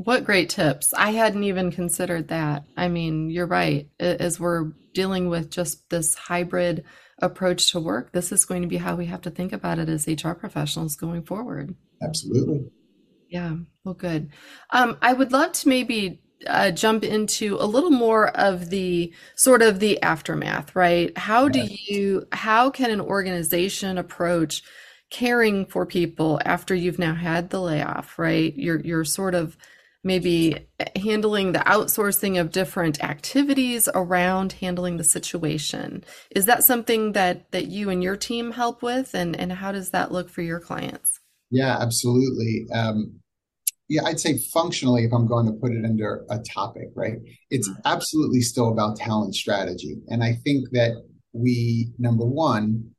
[0.03, 0.93] What great tips.
[0.95, 2.63] I hadn't even considered that.
[2.75, 3.87] I mean, you're right.
[3.99, 6.83] As we're dealing with just this hybrid
[7.19, 9.89] approach to work, this is going to be how we have to think about it
[9.89, 11.75] as HR professionals going forward.
[12.01, 12.71] Absolutely.
[13.29, 13.57] Yeah.
[13.83, 14.31] Well, good.
[14.71, 19.61] Um, I would love to maybe uh, jump into a little more of the sort
[19.61, 21.15] of the aftermath, right?
[21.15, 24.63] How do you, how can an organization approach
[25.11, 28.55] caring for people after you've now had the layoff, right?
[28.55, 29.57] You're, you're sort of
[30.03, 36.03] maybe handling the outsourcing of different activities around handling the situation.
[36.31, 39.91] Is that something that that you and your team help with and and how does
[39.91, 41.19] that look for your clients?
[41.51, 42.65] Yeah, absolutely.
[42.73, 43.19] Um,
[43.89, 47.17] yeah, I'd say functionally, if I'm going to put it under a topic, right?
[47.49, 47.81] It's mm-hmm.
[47.83, 49.97] absolutely still about talent strategy.
[50.07, 50.91] And I think that
[51.33, 52.91] we, number one,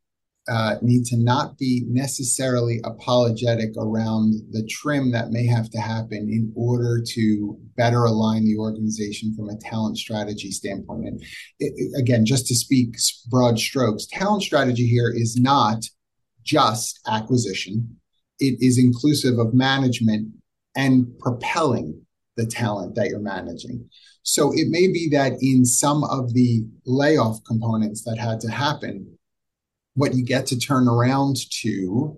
[0.49, 6.29] uh, need to not be necessarily apologetic around the trim that may have to happen
[6.29, 11.07] in order to better align the organization from a talent strategy standpoint.
[11.07, 11.23] And
[11.61, 12.97] it, again, just to speak
[13.29, 15.85] broad strokes, talent strategy here is not
[16.43, 17.97] just acquisition,
[18.41, 20.29] it is inclusive of management
[20.75, 22.01] and propelling
[22.37, 23.89] the talent that you're managing.
[24.25, 29.19] So it may be that in some of the layoff components that had to happen,
[29.95, 32.17] what you get to turn around to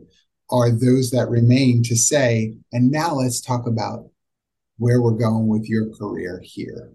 [0.50, 4.10] are those that remain to say, and now let's talk about
[4.78, 6.92] where we're going with your career here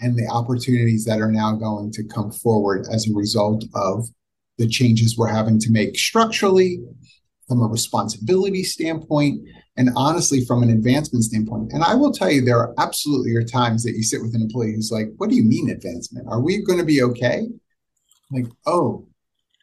[0.00, 4.08] and the opportunities that are now going to come forward as a result of
[4.58, 6.80] the changes we're having to make structurally
[7.46, 9.40] from a responsibility standpoint
[9.76, 11.72] and honestly from an advancement standpoint.
[11.72, 14.42] And i will tell you there are absolutely are times that you sit with an
[14.42, 16.26] employee who's like what do you mean advancement?
[16.28, 17.48] Are we going to be okay?
[18.30, 19.07] Like oh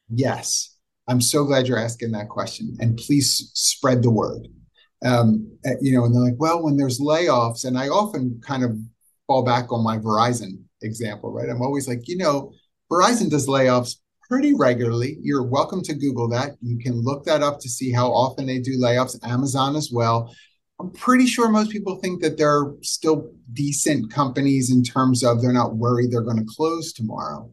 [0.10, 0.76] Yes.
[1.08, 2.76] I'm so glad you're asking that question.
[2.80, 4.48] And please spread the word.
[5.06, 8.64] Um, eh, you know, and they're like, well, when there's layoffs, and I often kind
[8.64, 8.78] of
[9.28, 11.50] fall back on my Verizon example, right?
[11.50, 12.52] I'm always like, you know,
[12.92, 15.18] Verizon does layoffs pretty regularly.
[15.22, 16.52] You're welcome to Google that.
[16.62, 19.18] You can look that up to see how often they do layoffs.
[19.28, 20.34] Amazon as well.
[20.80, 25.54] I'm pretty sure most people think that they're still decent companies in terms of they're
[25.54, 27.50] not worried they're going to close tomorrow.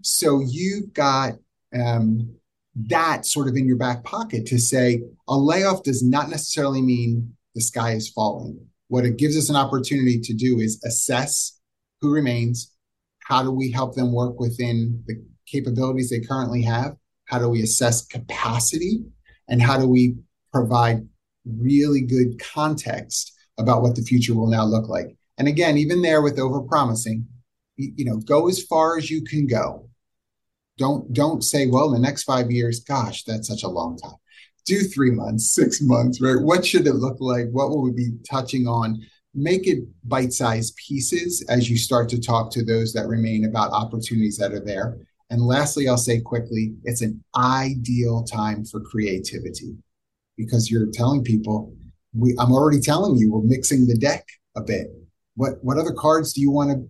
[0.00, 1.34] So you've got
[1.78, 2.34] um,
[2.74, 7.34] that sort of in your back pocket to say a layoff does not necessarily mean
[7.54, 8.58] the sky is falling.
[8.88, 11.58] What it gives us an opportunity to do is assess
[12.00, 12.72] who remains,
[13.20, 16.96] how do we help them work within the capabilities they currently have,
[17.26, 19.04] How do we assess capacity?
[19.48, 20.16] And how do we
[20.52, 21.06] provide
[21.46, 25.16] really good context about what the future will now look like?
[25.38, 27.24] And again, even there with overpromising,
[27.76, 29.88] you know, go as far as you can go.
[30.78, 34.16] Don't don't say, well, in the next five years, gosh, that's such a long time.
[34.64, 36.40] Do three months, six months, right?
[36.40, 37.48] What should it look like?
[37.50, 39.00] What will we be touching on?
[39.34, 44.36] Make it bite-sized pieces as you start to talk to those that remain about opportunities
[44.36, 44.98] that are there.
[45.30, 49.74] And lastly, I'll say quickly, it's an ideal time for creativity
[50.36, 51.74] because you're telling people,
[52.14, 54.88] we, I'm already telling you, we're mixing the deck a bit.
[55.34, 56.86] What what other cards do you want to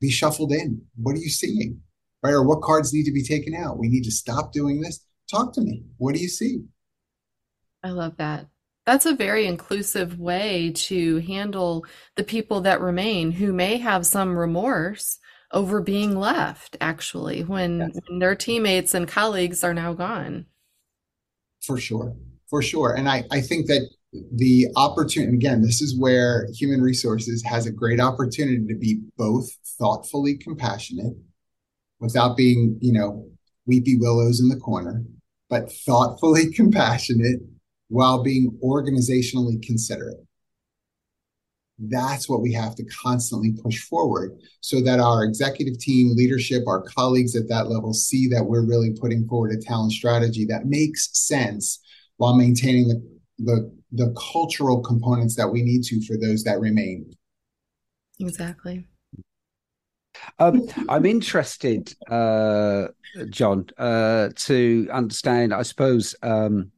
[0.00, 0.82] be shuffled in?
[0.96, 1.80] What are you seeing?
[2.22, 2.32] Right?
[2.32, 3.78] Or what cards need to be taken out?
[3.78, 5.04] We need to stop doing this.
[5.30, 5.84] Talk to me.
[5.96, 6.64] What do you see?
[7.82, 8.46] I love that.
[8.86, 14.36] That's a very inclusive way to handle the people that remain who may have some
[14.36, 15.18] remorse
[15.52, 17.98] over being left, actually, when, yes.
[18.06, 20.46] when their teammates and colleagues are now gone.
[21.62, 22.16] For sure.
[22.48, 22.94] For sure.
[22.94, 23.88] And I, I think that
[24.32, 29.48] the opportunity again this is where human resources has a great opportunity to be both
[29.78, 31.14] thoughtfully compassionate
[32.00, 33.26] without being you know
[33.66, 35.04] weepy willows in the corner
[35.48, 37.40] but thoughtfully compassionate
[37.88, 40.18] while being organizationally considerate
[41.84, 46.82] that's what we have to constantly push forward so that our executive team leadership our
[46.82, 51.08] colleagues at that level see that we're really putting forward a talent strategy that makes
[51.12, 51.80] sense
[52.16, 53.02] while maintaining the
[53.40, 57.12] the the cultural components that we need to for those that remain.
[58.20, 58.86] Exactly.
[60.38, 62.88] Um, I'm interested, uh,
[63.28, 66.70] John, uh, to understand, I suppose, um,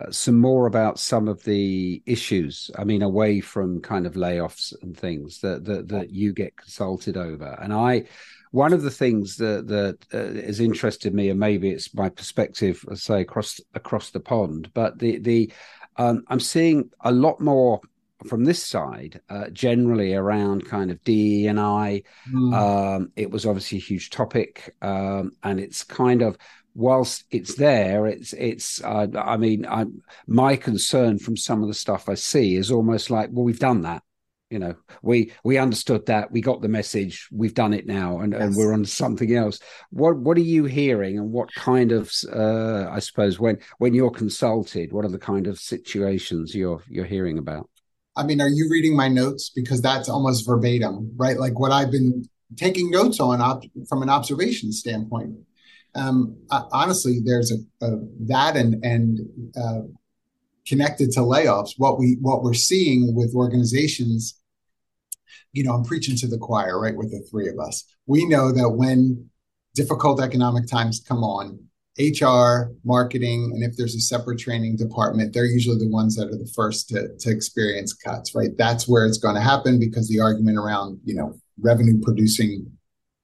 [0.00, 2.70] uh, some more about some of the issues.
[2.78, 7.16] I mean, away from kind of layoffs and things that that, that you get consulted
[7.16, 7.58] over.
[7.60, 8.04] And I,
[8.52, 12.84] one of the things that that uh, has interested me, and maybe it's my perspective,
[12.90, 15.52] I say across across the pond, but the the
[15.96, 17.80] um, I'm seeing a lot more
[18.26, 22.02] from this side, uh, generally around kind of DE and I.
[22.32, 22.54] Mm.
[22.54, 26.36] Um, it was obviously a huge topic, um, and it's kind of
[26.74, 28.82] whilst it's there, it's it's.
[28.82, 33.10] Uh, I mean, I'm, my concern from some of the stuff I see is almost
[33.10, 34.02] like, well, we've done that
[34.50, 38.32] you know we we understood that we got the message we've done it now and,
[38.32, 38.42] yes.
[38.42, 39.60] and we're on something else
[39.90, 44.10] what what are you hearing and what kind of uh i suppose when when you're
[44.10, 47.68] consulted what are the kind of situations you're you're hearing about
[48.18, 49.50] i mean are you reading my notes?
[49.54, 51.38] Because that's almost verbatim right?
[51.38, 52.24] Like what i've been
[52.56, 55.34] taking notes on op- from an observation standpoint.
[55.94, 57.90] Um honestly there's a, a
[58.32, 59.20] that and and
[59.56, 59.82] uh
[60.66, 64.38] connected to layoffs what we what we're seeing with organizations
[65.52, 67.84] you know, I'm preaching to the choir, right, with the three of us.
[68.06, 69.28] We know that when
[69.74, 71.67] difficult economic times come on,
[71.98, 76.38] HR, marketing, and if there's a separate training department, they're usually the ones that are
[76.38, 78.50] the first to, to experience cuts, right?
[78.56, 82.70] That's where it's going to happen because the argument around, you know, revenue producing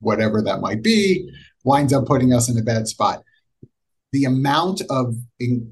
[0.00, 1.30] whatever that might be
[1.64, 3.22] winds up putting us in a bad spot.
[4.12, 5.14] The amount of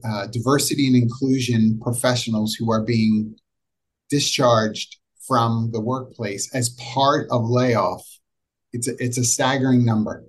[0.05, 3.37] uh, diversity and inclusion professionals who are being
[4.11, 8.05] discharged from the workplace as part of layoff,
[8.73, 10.25] it's a, it's a staggering number.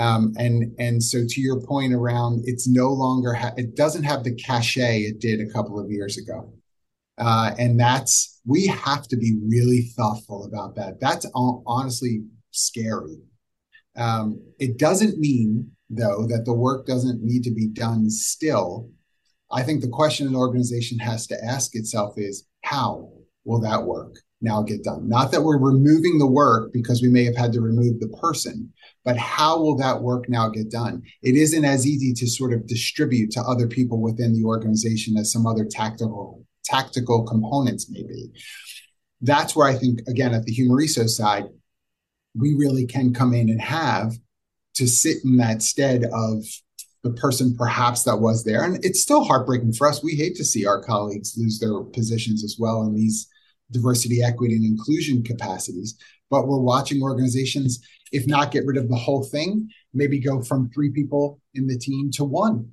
[0.00, 4.24] Um, and and so to your point around, it's no longer ha- it doesn't have
[4.24, 6.54] the cachet it did a couple of years ago,
[7.18, 11.00] uh, and that's we have to be really thoughtful about that.
[11.00, 13.18] That's honestly scary.
[13.94, 18.88] Um, it doesn't mean though that the work doesn't need to be done still.
[19.52, 23.10] I think the question an organization has to ask itself is how
[23.44, 25.08] will that work now get done?
[25.08, 28.72] Not that we're removing the work because we may have had to remove the person,
[29.04, 31.02] but how will that work now get done?
[31.22, 35.32] It isn't as easy to sort of distribute to other people within the organization as
[35.32, 38.30] some other tactical tactical components may be.
[39.22, 41.44] That's where I think, again, at the resource side,
[42.34, 44.12] we really can come in and have
[44.74, 46.44] to sit in that stead of
[47.02, 48.62] the person perhaps that was there.
[48.62, 50.02] And it's still heartbreaking for us.
[50.02, 53.26] We hate to see our colleagues lose their positions as well in these
[53.70, 55.96] diversity, equity, and inclusion capacities.
[56.30, 57.80] But we're watching organizations,
[58.12, 61.78] if not get rid of the whole thing, maybe go from three people in the
[61.78, 62.70] team to one.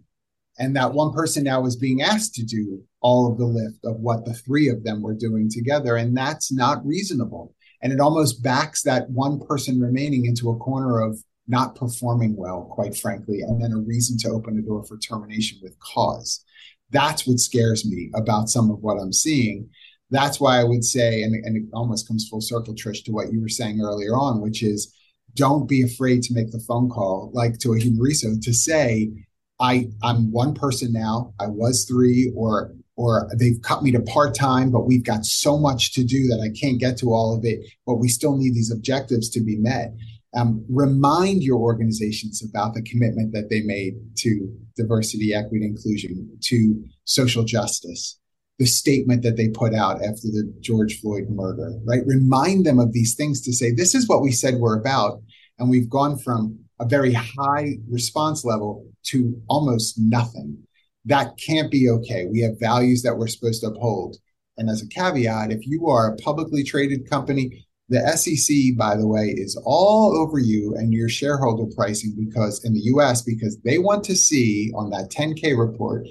[0.60, 4.00] And that one person now is being asked to do all of the lift of
[4.00, 5.96] what the three of them were doing together.
[5.96, 7.54] And that's not reasonable.
[7.82, 12.64] And it almost backs that one person remaining into a corner of not performing well,
[12.72, 16.44] quite frankly, and then a reason to open a door for termination with cause.
[16.90, 19.70] That's what scares me about some of what I'm seeing.
[20.10, 23.32] That's why I would say, and, and it almost comes full circle, Trish, to what
[23.32, 24.94] you were saying earlier on, which is
[25.34, 29.12] don't be afraid to make the phone call, like to a human resource, to say,
[29.60, 31.34] I I'm one person now.
[31.40, 35.58] I was three, or or they've cut me to part time, but we've got so
[35.58, 37.60] much to do that I can't get to all of it.
[37.86, 39.94] But we still need these objectives to be met.
[40.36, 46.84] Um, remind your organizations about the commitment that they made to diversity, equity, inclusion, to
[47.06, 48.20] social justice,
[48.60, 52.02] the statement that they put out after the George Floyd murder, right?
[52.06, 55.22] Remind them of these things to say, this is what we said we're about.
[55.60, 60.58] And we've gone from a very high response level to almost nothing.
[61.06, 62.26] That can't be okay.
[62.26, 64.18] We have values that we're supposed to uphold.
[64.58, 69.08] And as a caveat, if you are a publicly traded company, the SEC, by the
[69.08, 73.78] way, is all over you and your shareholder pricing because in the US, because they
[73.78, 76.06] want to see on that 10K report,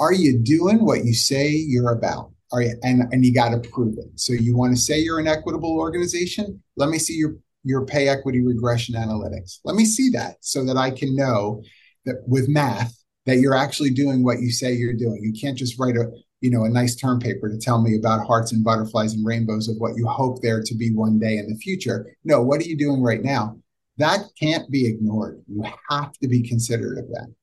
[0.00, 2.30] are you doing what you say you're about?
[2.52, 4.06] Are you, and, and you got to prove it.
[4.16, 6.62] So you want to say you're an equitable organization?
[6.76, 9.60] Let me see your, your pay equity regression analytics.
[9.64, 11.62] Let me see that so that I can know
[12.04, 12.94] that with math
[13.26, 15.20] that you're actually doing what you say you're doing.
[15.22, 18.26] You can't just write a, you know, a nice term paper to tell me about
[18.26, 21.48] hearts and butterflies and rainbows of what you hope there to be one day in
[21.48, 22.14] the future.
[22.22, 23.56] No, what are you doing right now?
[23.96, 25.42] That can't be ignored.
[25.48, 27.34] You have to be considerate of that.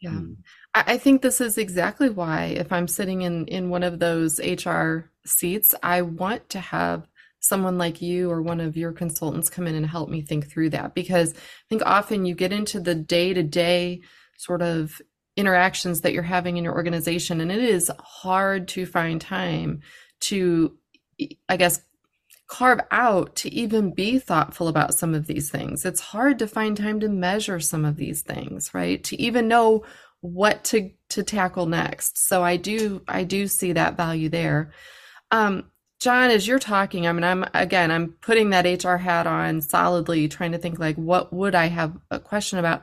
[0.00, 0.10] Yeah.
[0.10, 0.32] Hmm.
[0.72, 5.10] I think this is exactly why if I'm sitting in in one of those HR
[5.26, 7.08] seats, I want to have
[7.40, 10.70] someone like you or one of your consultants come in and help me think through
[10.70, 10.94] that.
[10.94, 14.02] Because I think often you get into the day-to-day
[14.36, 15.00] sort of
[15.36, 19.80] interactions that you're having in your organization and it is hard to find time
[20.18, 20.76] to
[21.48, 21.80] i guess
[22.50, 25.84] carve out to even be thoughtful about some of these things.
[25.84, 29.02] It's hard to find time to measure some of these things right?
[29.04, 29.84] To even know
[30.20, 34.70] what to to tackle next so i do i do see that value there
[35.30, 35.64] um
[35.98, 40.28] john as you're talking i mean i'm again i'm putting that hr hat on solidly
[40.28, 42.82] trying to think like what would i have a question about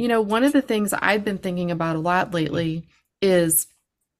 [0.00, 2.88] you know, one of the things I've been thinking about a lot lately
[3.20, 3.66] is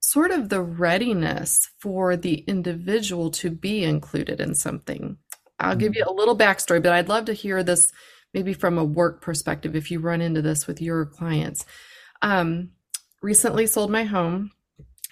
[0.02, 5.16] sort of the readiness for the individual to be included in something.
[5.58, 7.92] I'll give you a little backstory, but I'd love to hear this
[8.34, 11.64] maybe from a work perspective if you run into this with your clients.
[12.22, 12.70] Um,
[13.22, 14.50] recently sold my home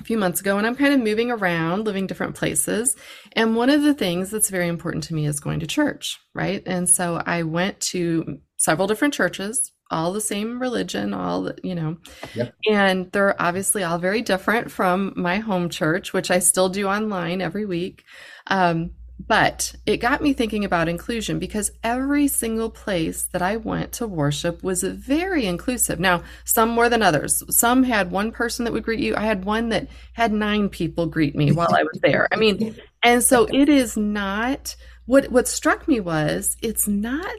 [0.01, 2.97] a few months ago and I'm kind of moving around, living different places.
[3.33, 6.63] And one of the things that's very important to me is going to church, right?
[6.67, 11.75] And so I went to several different churches all the same religion, all the, you
[11.75, 11.97] know,
[12.35, 12.55] yep.
[12.71, 17.41] and they're obviously all very different from my home church, which I still do online
[17.41, 18.05] every week.
[18.49, 23.93] Um, but it got me thinking about inclusion because every single place that I went
[23.93, 25.99] to worship was very inclusive.
[25.99, 27.43] Now, some more than others.
[27.55, 29.17] Some had one person that would greet you.
[29.17, 32.29] I had one that had nine people greet me while I was there.
[32.33, 34.77] I mean, and so it is not
[35.09, 37.35] what what struck me was it's not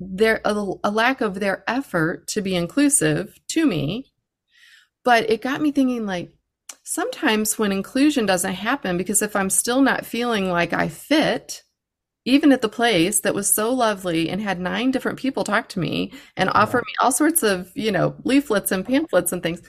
[0.00, 4.12] there a, a lack of their effort to be inclusive to me
[5.04, 6.32] but it got me thinking like
[6.92, 11.62] sometimes when inclusion doesn't happen because if i'm still not feeling like i fit
[12.26, 15.78] even at the place that was so lovely and had nine different people talk to
[15.78, 19.62] me and offer me all sorts of you know leaflets and pamphlets and things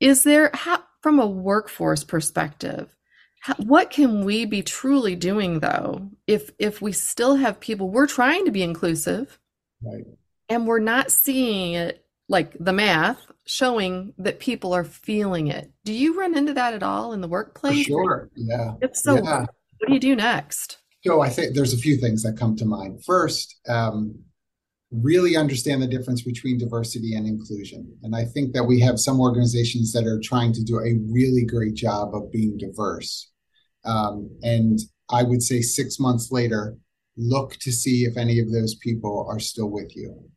[0.00, 2.96] is there how, from a workforce perspective
[3.42, 8.06] how, what can we be truly doing though if if we still have people we're
[8.06, 9.38] trying to be inclusive
[9.82, 10.06] right.
[10.48, 15.92] and we're not seeing it like the math showing that people are feeling it do
[15.92, 19.40] you run into that at all in the workplace For sure yeah if so yeah.
[19.78, 22.64] what do you do next so i think there's a few things that come to
[22.64, 24.14] mind first um,
[24.92, 27.90] really understand the difference between diversity and inclusion.
[28.02, 31.44] And I think that we have some organizations that are trying to do a really
[31.44, 33.30] great job of being diverse.
[33.84, 34.78] Um, and
[35.10, 36.76] I would say six months later,
[37.16, 40.30] look to see if any of those people are still with you.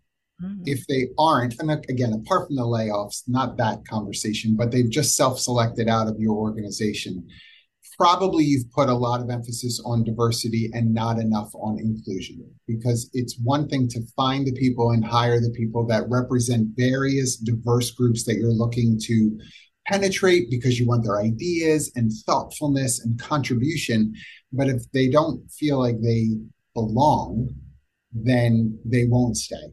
[0.43, 0.63] Mm-hmm.
[0.65, 5.15] If they aren't, and again, apart from the layoffs, not that conversation, but they've just
[5.15, 7.25] self selected out of your organization,
[7.97, 13.09] probably you've put a lot of emphasis on diversity and not enough on inclusion because
[13.13, 17.91] it's one thing to find the people and hire the people that represent various diverse
[17.91, 19.39] groups that you're looking to
[19.87, 24.13] penetrate because you want their ideas and thoughtfulness and contribution.
[24.51, 26.29] But if they don't feel like they
[26.73, 27.49] belong,
[28.13, 29.71] then they won't stay.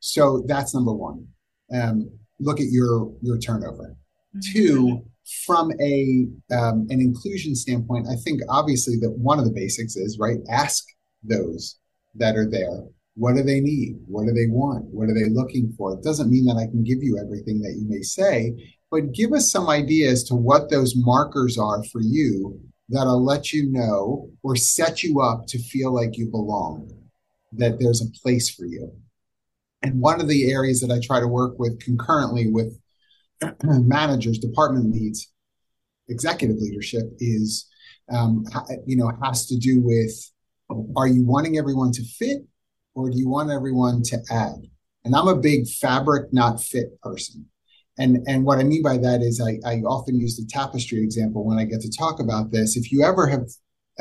[0.00, 1.26] So that's number one.
[1.72, 3.96] Um, look at your your turnover.
[4.36, 4.52] Mm-hmm.
[4.52, 5.04] Two,
[5.46, 10.18] from a um, an inclusion standpoint, I think obviously that one of the basics is
[10.18, 10.38] right.
[10.50, 10.84] Ask
[11.22, 11.78] those
[12.14, 12.84] that are there
[13.20, 13.98] what do they need?
[14.06, 14.86] What do they want?
[14.86, 15.92] What are they looking for?
[15.92, 18.54] It doesn't mean that I can give you everything that you may say,
[18.90, 23.52] but give us some idea as to what those markers are for you that'll let
[23.52, 26.90] you know or set you up to feel like you belong,
[27.52, 28.90] that there's a place for you.
[29.82, 32.78] And one of the areas that I try to work with concurrently with
[33.62, 35.32] managers, department leads,
[36.08, 37.66] executive leadership is,
[38.12, 38.44] um,
[38.86, 40.12] you know, has to do with
[40.96, 42.42] are you wanting everyone to fit
[42.94, 44.60] or do you want everyone to add?
[45.04, 47.46] And I'm a big fabric, not fit person.
[47.98, 51.44] And, and what I mean by that is I, I often use the tapestry example
[51.44, 52.76] when I get to talk about this.
[52.76, 53.48] If you ever have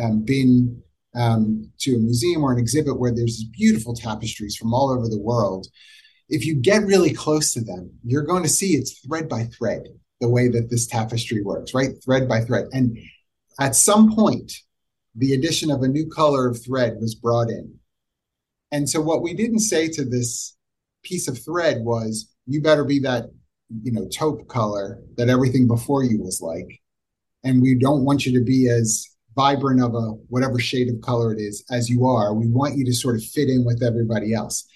[0.01, 0.82] um, been
[1.16, 5.20] um, to a museum or an exhibit where there's beautiful tapestries from all over the
[5.20, 5.68] world,
[6.30, 9.84] if you get really close to them, you're going to see it's thread by thread
[10.22, 11.91] the way that this tapestry works, right?
[12.03, 12.66] Thread by thread.
[12.74, 12.97] And
[13.60, 14.51] at some point,
[15.16, 17.74] the addition of a new color of thread was brought in.
[18.72, 20.55] And so what we didn't say to this
[21.03, 23.26] piece of thread was, you better be that,
[23.84, 26.82] you know, taupe color that everything before you was like.
[27.43, 29.07] And we don't want you to be as
[29.40, 32.34] vibrant of a whatever shade of color it is as you are.
[32.34, 34.68] We want you to sort of fit in with everybody else.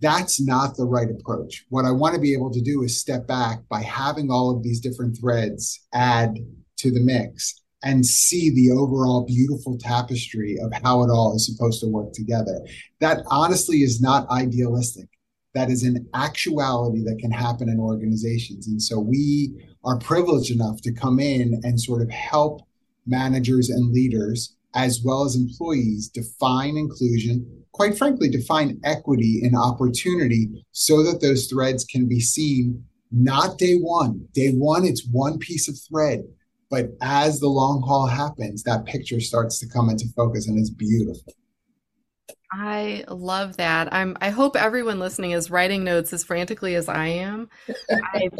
[0.00, 1.64] That's not the right approach.
[1.70, 4.62] What I want to be able to do is step back by having all of
[4.62, 6.36] these different threads add
[6.76, 11.80] to the mix and see the overall beautiful tapestry of how it all is supposed
[11.80, 12.60] to work together.
[13.00, 15.08] That honestly is not idealistic.
[15.54, 18.68] That is an actuality that can happen in organizations.
[18.68, 22.60] And so we are privileged enough to come in and sort of help
[23.06, 30.64] managers and leaders, as well as employees, define inclusion, quite frankly, define equity and opportunity
[30.72, 34.26] so that those threads can be seen not day one.
[34.32, 36.24] Day one, it's one piece of thread.
[36.70, 40.70] But as the long haul happens, that picture starts to come into focus and it's
[40.70, 41.32] beautiful.
[42.52, 43.92] I love that.
[43.92, 47.48] I'm I hope everyone listening is writing notes as frantically as I am.
[47.90, 48.30] I,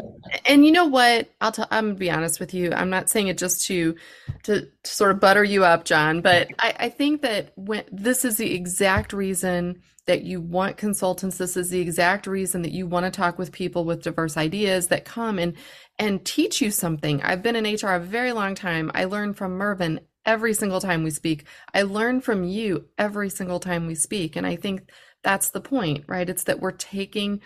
[0.45, 1.29] and you know what?
[1.41, 2.73] I'll tell I'm gonna be honest with you.
[2.73, 3.97] I'm not saying it just to
[4.45, 8.25] to, to sort of butter you up, John, but I, I think that when this
[8.25, 11.37] is the exact reason that you want consultants.
[11.37, 14.87] This is the exact reason that you want to talk with people with diverse ideas
[14.89, 15.55] that come and
[15.99, 17.23] and teach you something.
[17.23, 18.91] I've been in HR a very long time.
[18.95, 21.47] I learn from Mervyn every single time we speak.
[21.73, 24.37] I learn from you every single time we speak.
[24.37, 24.91] And I think
[25.23, 26.29] that's the point, right?
[26.29, 27.41] It's that we're taking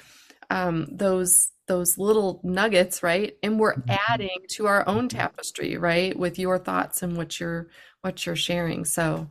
[0.49, 3.37] um, those those little nuggets, right?
[3.45, 3.95] And we're mm-hmm.
[4.09, 6.19] adding to our own tapestry, right?
[6.19, 7.69] With your thoughts and what you're
[8.01, 8.85] what you're sharing.
[8.85, 9.29] So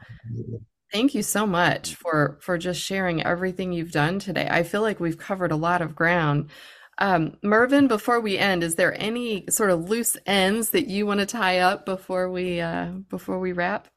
[0.93, 4.47] thank you so much for for just sharing everything you've done today.
[4.50, 6.50] I feel like we've covered a lot of ground.
[7.00, 11.22] Um, Mervyn, before we end, is there any sort of loose ends that you want
[11.22, 13.88] to tie up before we uh, before we wrap?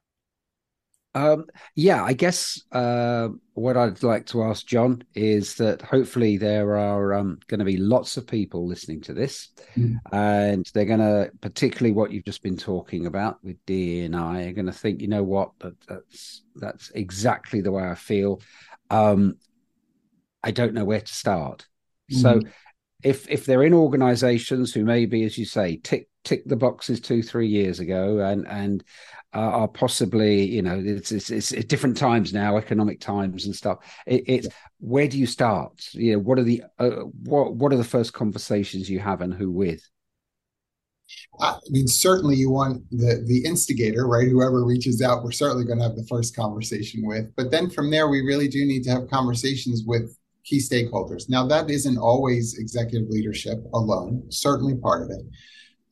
[1.15, 6.79] Um, yeah, I guess uh, what I'd like to ask John is that hopefully there
[6.79, 9.97] are um, going to be lots of people listening to this, mm.
[10.11, 14.45] and they're going to, particularly what you've just been talking about with Dee and I,
[14.45, 18.41] are going to think, you know what, that, that's that's exactly the way I feel.
[18.89, 19.37] Um,
[20.43, 21.67] I don't know where to start.
[22.11, 22.23] Mm.
[22.23, 22.41] So
[23.03, 27.23] if if they're in organizations who maybe as you say tick tick the boxes two
[27.23, 28.85] three years ago and and
[29.35, 33.79] uh, are possibly you know it's, it's, it's different times now economic times and stuff
[34.07, 34.49] it, it's
[34.79, 36.91] where do you start you know what are the uh,
[37.25, 39.89] what what are the first conversations you have and who with
[41.41, 44.29] I mean, certainly you want the the instigator, right?
[44.29, 47.35] Whoever reaches out, we're certainly going to have the first conversation with.
[47.37, 51.29] But then from there, we really do need to have conversations with key stakeholders.
[51.29, 55.25] Now, that isn't always executive leadership alone, certainly part of it.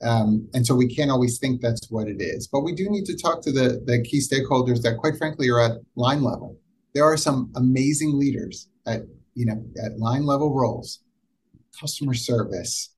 [0.02, 2.48] Um, and so we can't always think that's what it is.
[2.48, 5.60] But we do need to talk to the, the key stakeholders that, quite frankly, are
[5.60, 6.58] at line level.
[6.94, 9.02] There are some amazing leaders at
[9.34, 11.00] you know at line level roles,
[11.78, 12.94] customer service,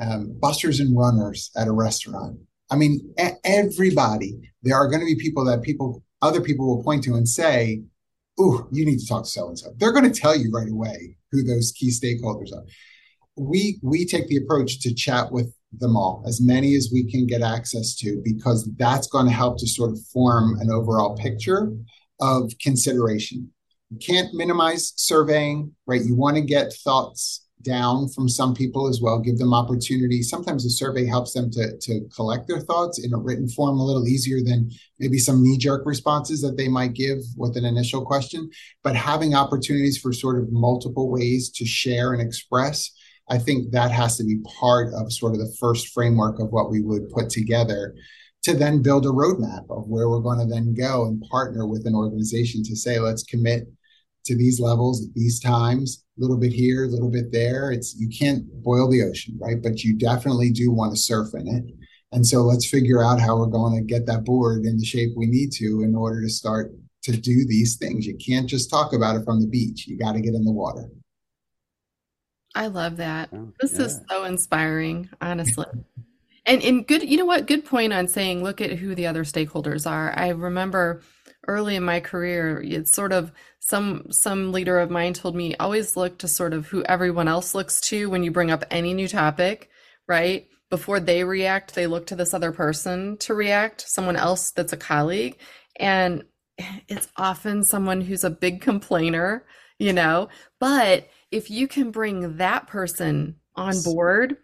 [0.00, 2.38] um, busters and runners at a restaurant.
[2.70, 4.52] I mean, a- everybody.
[4.62, 7.82] There are going to be people that people other people will point to and say,
[8.40, 10.70] "Ooh, you need to talk to so and so." They're going to tell you right
[10.70, 12.64] away who those key stakeholders are.
[13.36, 17.26] We we take the approach to chat with them all, as many as we can
[17.26, 21.72] get access to, because that's going to help to sort of form an overall picture
[22.20, 23.50] of consideration.
[23.90, 26.04] You can't minimize surveying, right?
[26.04, 30.22] You want to get thoughts down from some people as well, give them opportunity.
[30.22, 33.84] Sometimes a survey helps them to, to collect their thoughts in a written form a
[33.84, 38.04] little easier than maybe some knee jerk responses that they might give with an initial
[38.04, 38.48] question.
[38.82, 42.92] But having opportunities for sort of multiple ways to share and express
[43.28, 46.70] I think that has to be part of sort of the first framework of what
[46.70, 47.94] we would put together
[48.42, 51.86] to then build a roadmap of where we're going to then go and partner with
[51.86, 53.66] an organization to say, let's commit
[54.24, 57.72] to these levels at these times, a little bit here, a little bit there.
[57.72, 59.62] It's you can't boil the ocean, right?
[59.62, 61.64] But you definitely do want to surf in it.
[62.12, 65.10] And so let's figure out how we're going to get that board in the shape
[65.16, 66.72] we need to in order to start
[67.02, 68.06] to do these things.
[68.06, 69.86] You can't just talk about it from the beach.
[69.86, 70.88] You got to get in the water.
[72.54, 73.30] I love that.
[73.32, 73.86] Oh, this yeah.
[73.86, 75.66] is so inspiring, honestly.
[76.46, 77.46] and and good, you know what?
[77.46, 80.16] Good point on saying look at who the other stakeholders are.
[80.16, 81.02] I remember
[81.48, 83.32] early in my career, it's sort of
[83.66, 87.54] some some leader of mine told me always look to sort of who everyone else
[87.54, 89.70] looks to when you bring up any new topic,
[90.06, 90.46] right?
[90.68, 94.76] Before they react, they look to this other person to react, someone else that's a
[94.76, 95.38] colleague.
[95.80, 96.24] And
[96.88, 99.46] it's often someone who's a big complainer,
[99.78, 100.28] you know.
[100.60, 104.36] But if you can bring that person on board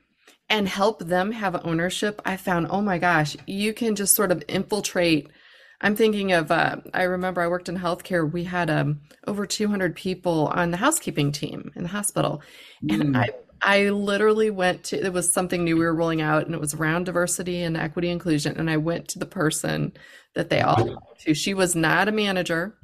[0.49, 4.43] and help them have ownership, I found, oh my gosh, you can just sort of
[4.49, 5.29] infiltrate.
[5.81, 8.31] I'm thinking of, uh, I remember I worked in healthcare.
[8.31, 12.43] We had um, over 200 people on the housekeeping team in the hospital.
[12.89, 13.16] And mm.
[13.16, 13.28] I,
[13.62, 16.74] I literally went to, it was something new we were rolling out and it was
[16.74, 18.59] around diversity and equity inclusion.
[18.59, 19.93] And I went to the person
[20.35, 21.35] that they all to.
[21.35, 22.76] She was not a manager.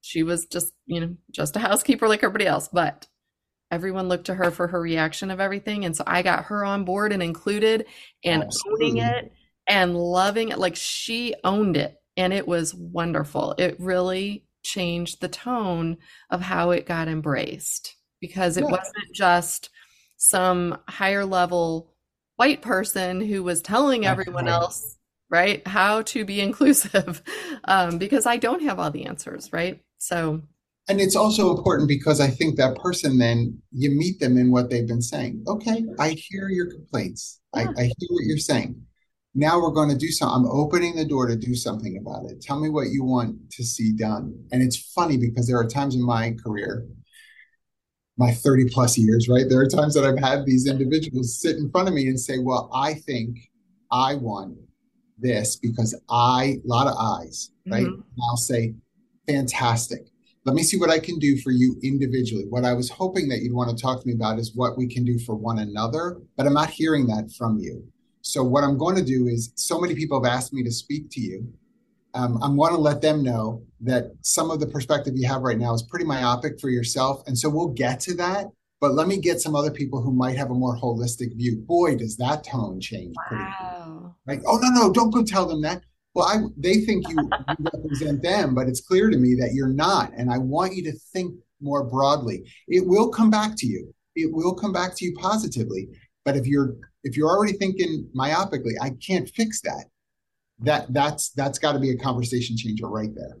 [0.00, 3.06] She was just, you know, just a housekeeper like everybody else, but
[3.70, 5.84] everyone looked to her for her reaction of everything.
[5.84, 7.84] And so I got her on board and included
[8.24, 8.86] and Absolutely.
[8.86, 9.32] owning it
[9.66, 10.58] and loving it.
[10.58, 13.54] Like she owned it and it was wonderful.
[13.56, 15.96] It really changed the tone
[16.28, 18.70] of how it got embraced because it yeah.
[18.70, 19.70] wasn't just
[20.18, 21.94] some higher level
[22.36, 24.98] white person who was telling everyone else
[25.30, 27.22] right how to be inclusive
[27.64, 30.42] um, because i don't have all the answers right so
[30.88, 34.68] and it's also important because i think that person then you meet them in what
[34.68, 37.62] they've been saying okay i hear your complaints yeah.
[37.76, 38.82] I, I hear what you're saying
[39.34, 42.40] now we're going to do something i'm opening the door to do something about it
[42.40, 45.94] tell me what you want to see done and it's funny because there are times
[45.94, 46.86] in my career
[48.20, 49.46] my 30 plus years, right?
[49.48, 52.38] There are times that I've had these individuals sit in front of me and say,
[52.38, 53.50] Well, I think
[53.90, 54.58] I want
[55.18, 57.82] this because I, a lot of eyes, right?
[57.82, 57.94] Mm-hmm.
[57.94, 58.74] And I'll say,
[59.26, 60.06] Fantastic.
[60.44, 62.44] Let me see what I can do for you individually.
[62.48, 64.86] What I was hoping that you'd want to talk to me about is what we
[64.86, 67.90] can do for one another, but I'm not hearing that from you.
[68.22, 71.10] So, what I'm going to do is, so many people have asked me to speak
[71.10, 71.52] to you
[72.14, 75.58] um, I want to let them know that some of the perspective you have right
[75.58, 77.22] now is pretty myopic for yourself.
[77.26, 78.46] And so we'll get to that.
[78.80, 81.58] But let me get some other people who might have a more holistic view.
[81.58, 83.14] Boy, does that tone change.
[83.30, 84.16] Wow.
[84.26, 84.40] Right?
[84.46, 85.82] Oh, no, no, don't go tell them that.
[86.14, 89.68] Well, I, they think you, you represent them, but it's clear to me that you're
[89.68, 90.12] not.
[90.16, 92.50] And I want you to think more broadly.
[92.68, 93.94] It will come back to you.
[94.16, 95.88] It will come back to you positively.
[96.30, 99.86] But if you're if you're already thinking myopically, I can't fix that.
[100.60, 103.36] That that's that's got to be a conversation changer right there.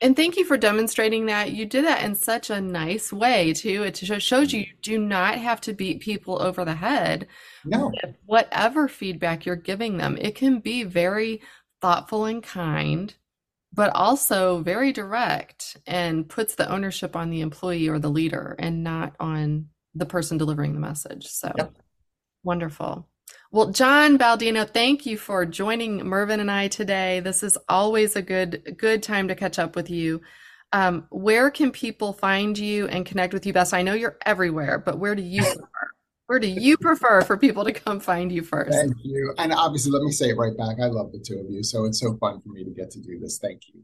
[0.00, 1.52] And thank you for demonstrating that.
[1.52, 3.84] You did that in such a nice way too.
[3.84, 7.28] It shows you, you do not have to beat people over the head.
[7.64, 7.92] No.
[8.24, 11.42] Whatever feedback you're giving them it can be very
[11.80, 13.14] thoughtful and kind
[13.72, 18.82] but also very direct and puts the ownership on the employee or the leader and
[18.82, 21.28] not on the person delivering the message.
[21.28, 21.72] So yep.
[22.42, 23.06] Wonderful
[23.52, 27.18] well, John Baldino, thank you for joining Mervyn and I today.
[27.18, 30.20] This is always a good good time to catch up with you.
[30.72, 33.74] Um, where can people find you and connect with you best?
[33.74, 35.66] I know you're everywhere, but where do you prefer?
[36.26, 38.70] Where do you prefer for people to come find you first?
[38.70, 39.34] Thank you.
[39.36, 40.76] And obviously, let me say it right back.
[40.80, 41.64] I love the two of you.
[41.64, 43.40] So it's so fun for me to get to do this.
[43.42, 43.82] Thank you.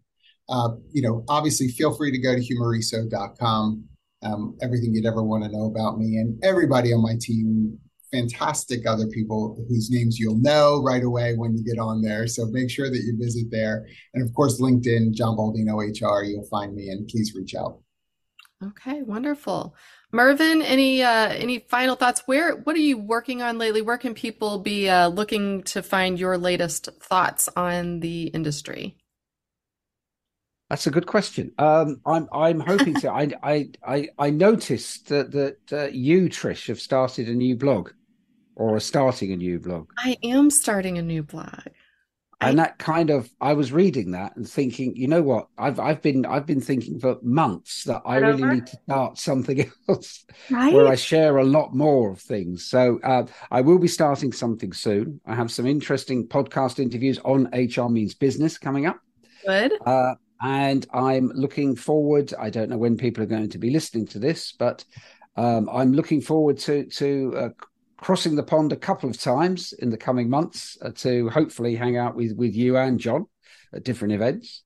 [0.48, 3.84] Uh, you know, obviously, feel free to go to humareso.com.
[4.22, 7.80] Um, everything you'd ever want to know about me and everybody on my team
[8.16, 12.26] fantastic other people whose names you'll know right away when you get on there.
[12.26, 13.86] So make sure that you visit there.
[14.14, 17.80] And of course, LinkedIn, John Baldino HR, you'll find me and please reach out.
[18.64, 19.76] Okay, wonderful.
[20.12, 22.22] Mervyn, any uh, any final thoughts?
[22.24, 23.82] Where what are you working on lately?
[23.82, 28.96] Where can people be uh, looking to find your latest thoughts on the industry?
[30.70, 31.52] That's a good question.
[31.58, 33.12] Um, I'm I'm hoping to.
[33.22, 37.90] I I I I noticed that that uh, you Trish have started a new blog,
[38.56, 39.88] or starting a new blog.
[39.98, 41.60] I am starting a new blog.
[42.40, 42.64] And I...
[42.64, 45.48] that kind of I was reading that and thinking, you know what?
[45.56, 49.70] I've I've been I've been thinking for months that I really need to start something
[49.88, 50.72] else right?
[50.72, 52.66] where I share a lot more of things.
[52.66, 55.20] So uh, I will be starting something soon.
[55.26, 58.98] I have some interesting podcast interviews on HR means business coming up.
[59.46, 59.72] Good.
[59.84, 62.34] Uh, and I'm looking forward.
[62.38, 64.84] I don't know when people are going to be listening to this, but
[65.36, 67.48] um, I'm looking forward to to uh,
[67.96, 71.96] crossing the pond a couple of times in the coming months uh, to hopefully hang
[71.96, 73.26] out with with you and John
[73.72, 74.62] at different events.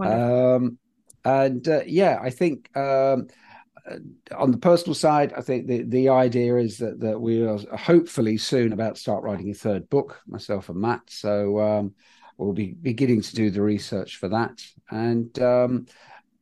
[0.00, 0.78] Um,
[1.24, 3.28] and uh, yeah, I think um,
[3.88, 3.96] uh,
[4.36, 8.38] on the personal side, I think the the idea is that that we are hopefully
[8.38, 11.02] soon about to start writing a third book, myself and Matt.
[11.08, 11.60] So.
[11.60, 11.94] Um,
[12.38, 14.60] we'll be beginning to do the research for that,
[14.90, 15.86] and um,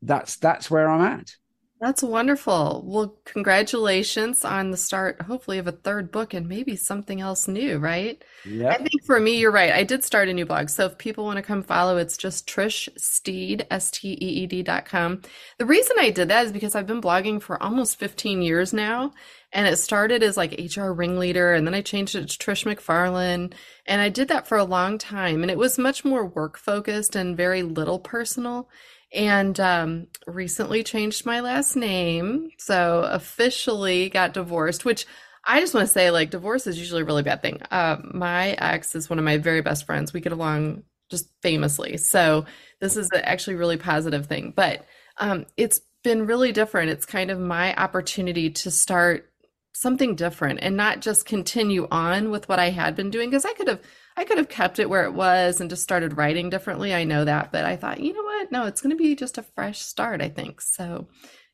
[0.02, 1.36] that's that's where I'm at.
[1.80, 2.84] That's wonderful.
[2.86, 7.78] Well, congratulations on the start, hopefully, of a third book and maybe something else new,
[7.78, 8.22] right?
[8.44, 8.68] Yeah.
[8.68, 9.72] I think for me, you're right.
[9.72, 10.68] I did start a new blog.
[10.68, 14.46] So if people want to come follow, it's just Trish Steed, S T E E
[14.46, 15.22] D dot com.
[15.56, 19.14] The reason I did that is because I've been blogging for almost 15 years now.
[19.50, 23.54] And it started as like HR ringleader, and then I changed it to Trish McFarlane.
[23.86, 25.40] And I did that for a long time.
[25.40, 28.68] And it was much more work focused and very little personal
[29.12, 32.50] and um, recently changed my last name.
[32.58, 35.06] So officially got divorced, which
[35.44, 37.60] I just want to say, like, divorce is usually a really bad thing.
[37.70, 40.12] Uh, my ex is one of my very best friends.
[40.12, 41.96] We get along just famously.
[41.96, 42.44] So
[42.80, 44.52] this is actually really positive thing.
[44.54, 44.84] But
[45.18, 46.90] um, it's been really different.
[46.90, 49.30] It's kind of my opportunity to start
[49.72, 53.52] something different and not just continue on with what I had been doing because I
[53.54, 53.80] could have
[54.20, 56.94] I could have kept it where it was and just started writing differently.
[56.94, 58.52] I know that, but I thought, you know what?
[58.52, 60.60] No, it's going to be just a fresh start, I think.
[60.60, 61.08] So,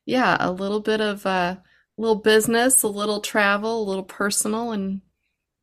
[0.05, 1.55] yeah, a little bit of a uh,
[1.97, 4.99] little business, a little travel, a little personal and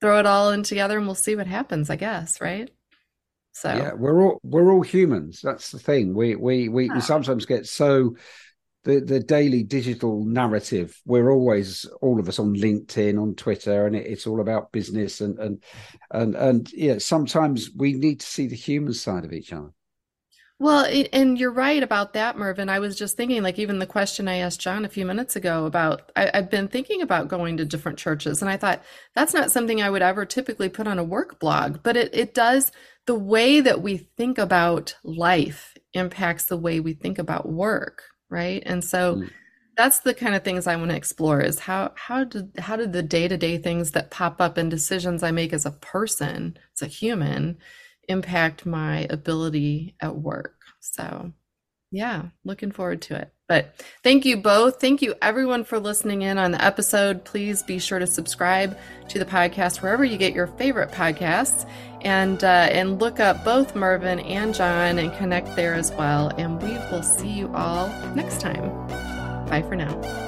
[0.01, 2.71] throw it all in together and we'll see what happens, I guess, right?
[3.53, 5.43] So Yeah, we're all we're all humans.
[5.43, 6.15] That's the thing.
[6.15, 8.17] We we we, we sometimes get so
[8.85, 13.97] the the daily digital narrative we're always all of us on linkedin on twitter and
[13.97, 15.63] it, it's all about business and and
[16.11, 19.71] and and yeah sometimes we need to see the human side of each other.
[20.61, 22.69] Well it, and you're right about that mervyn.
[22.69, 25.67] I was just thinking like even the question i asked john a few minutes ago
[25.67, 28.83] about I, i've been thinking about going to different churches and i thought
[29.15, 32.35] that's not something i would ever typically put on a work blog but it, it
[32.35, 32.71] does
[33.07, 38.63] the way that we think about life impacts the way we think about work right
[38.67, 39.31] and so mm.
[39.77, 42.93] that's the kind of things i want to explore is how how did how did
[42.93, 46.87] the day-to-day things that pop up in decisions i make as a person as a
[46.87, 47.57] human
[48.09, 51.33] impact my ability at work so
[51.91, 56.39] yeah looking forward to it but thank you both thank you everyone for listening in
[56.39, 58.77] on the episode please be sure to subscribe
[59.09, 61.69] to the podcast wherever you get your favorite podcasts
[62.05, 66.29] and uh, and look up both Mervyn and John and connect there as well.
[66.39, 68.71] And we will see you all next time.
[69.49, 70.24] Bye for now.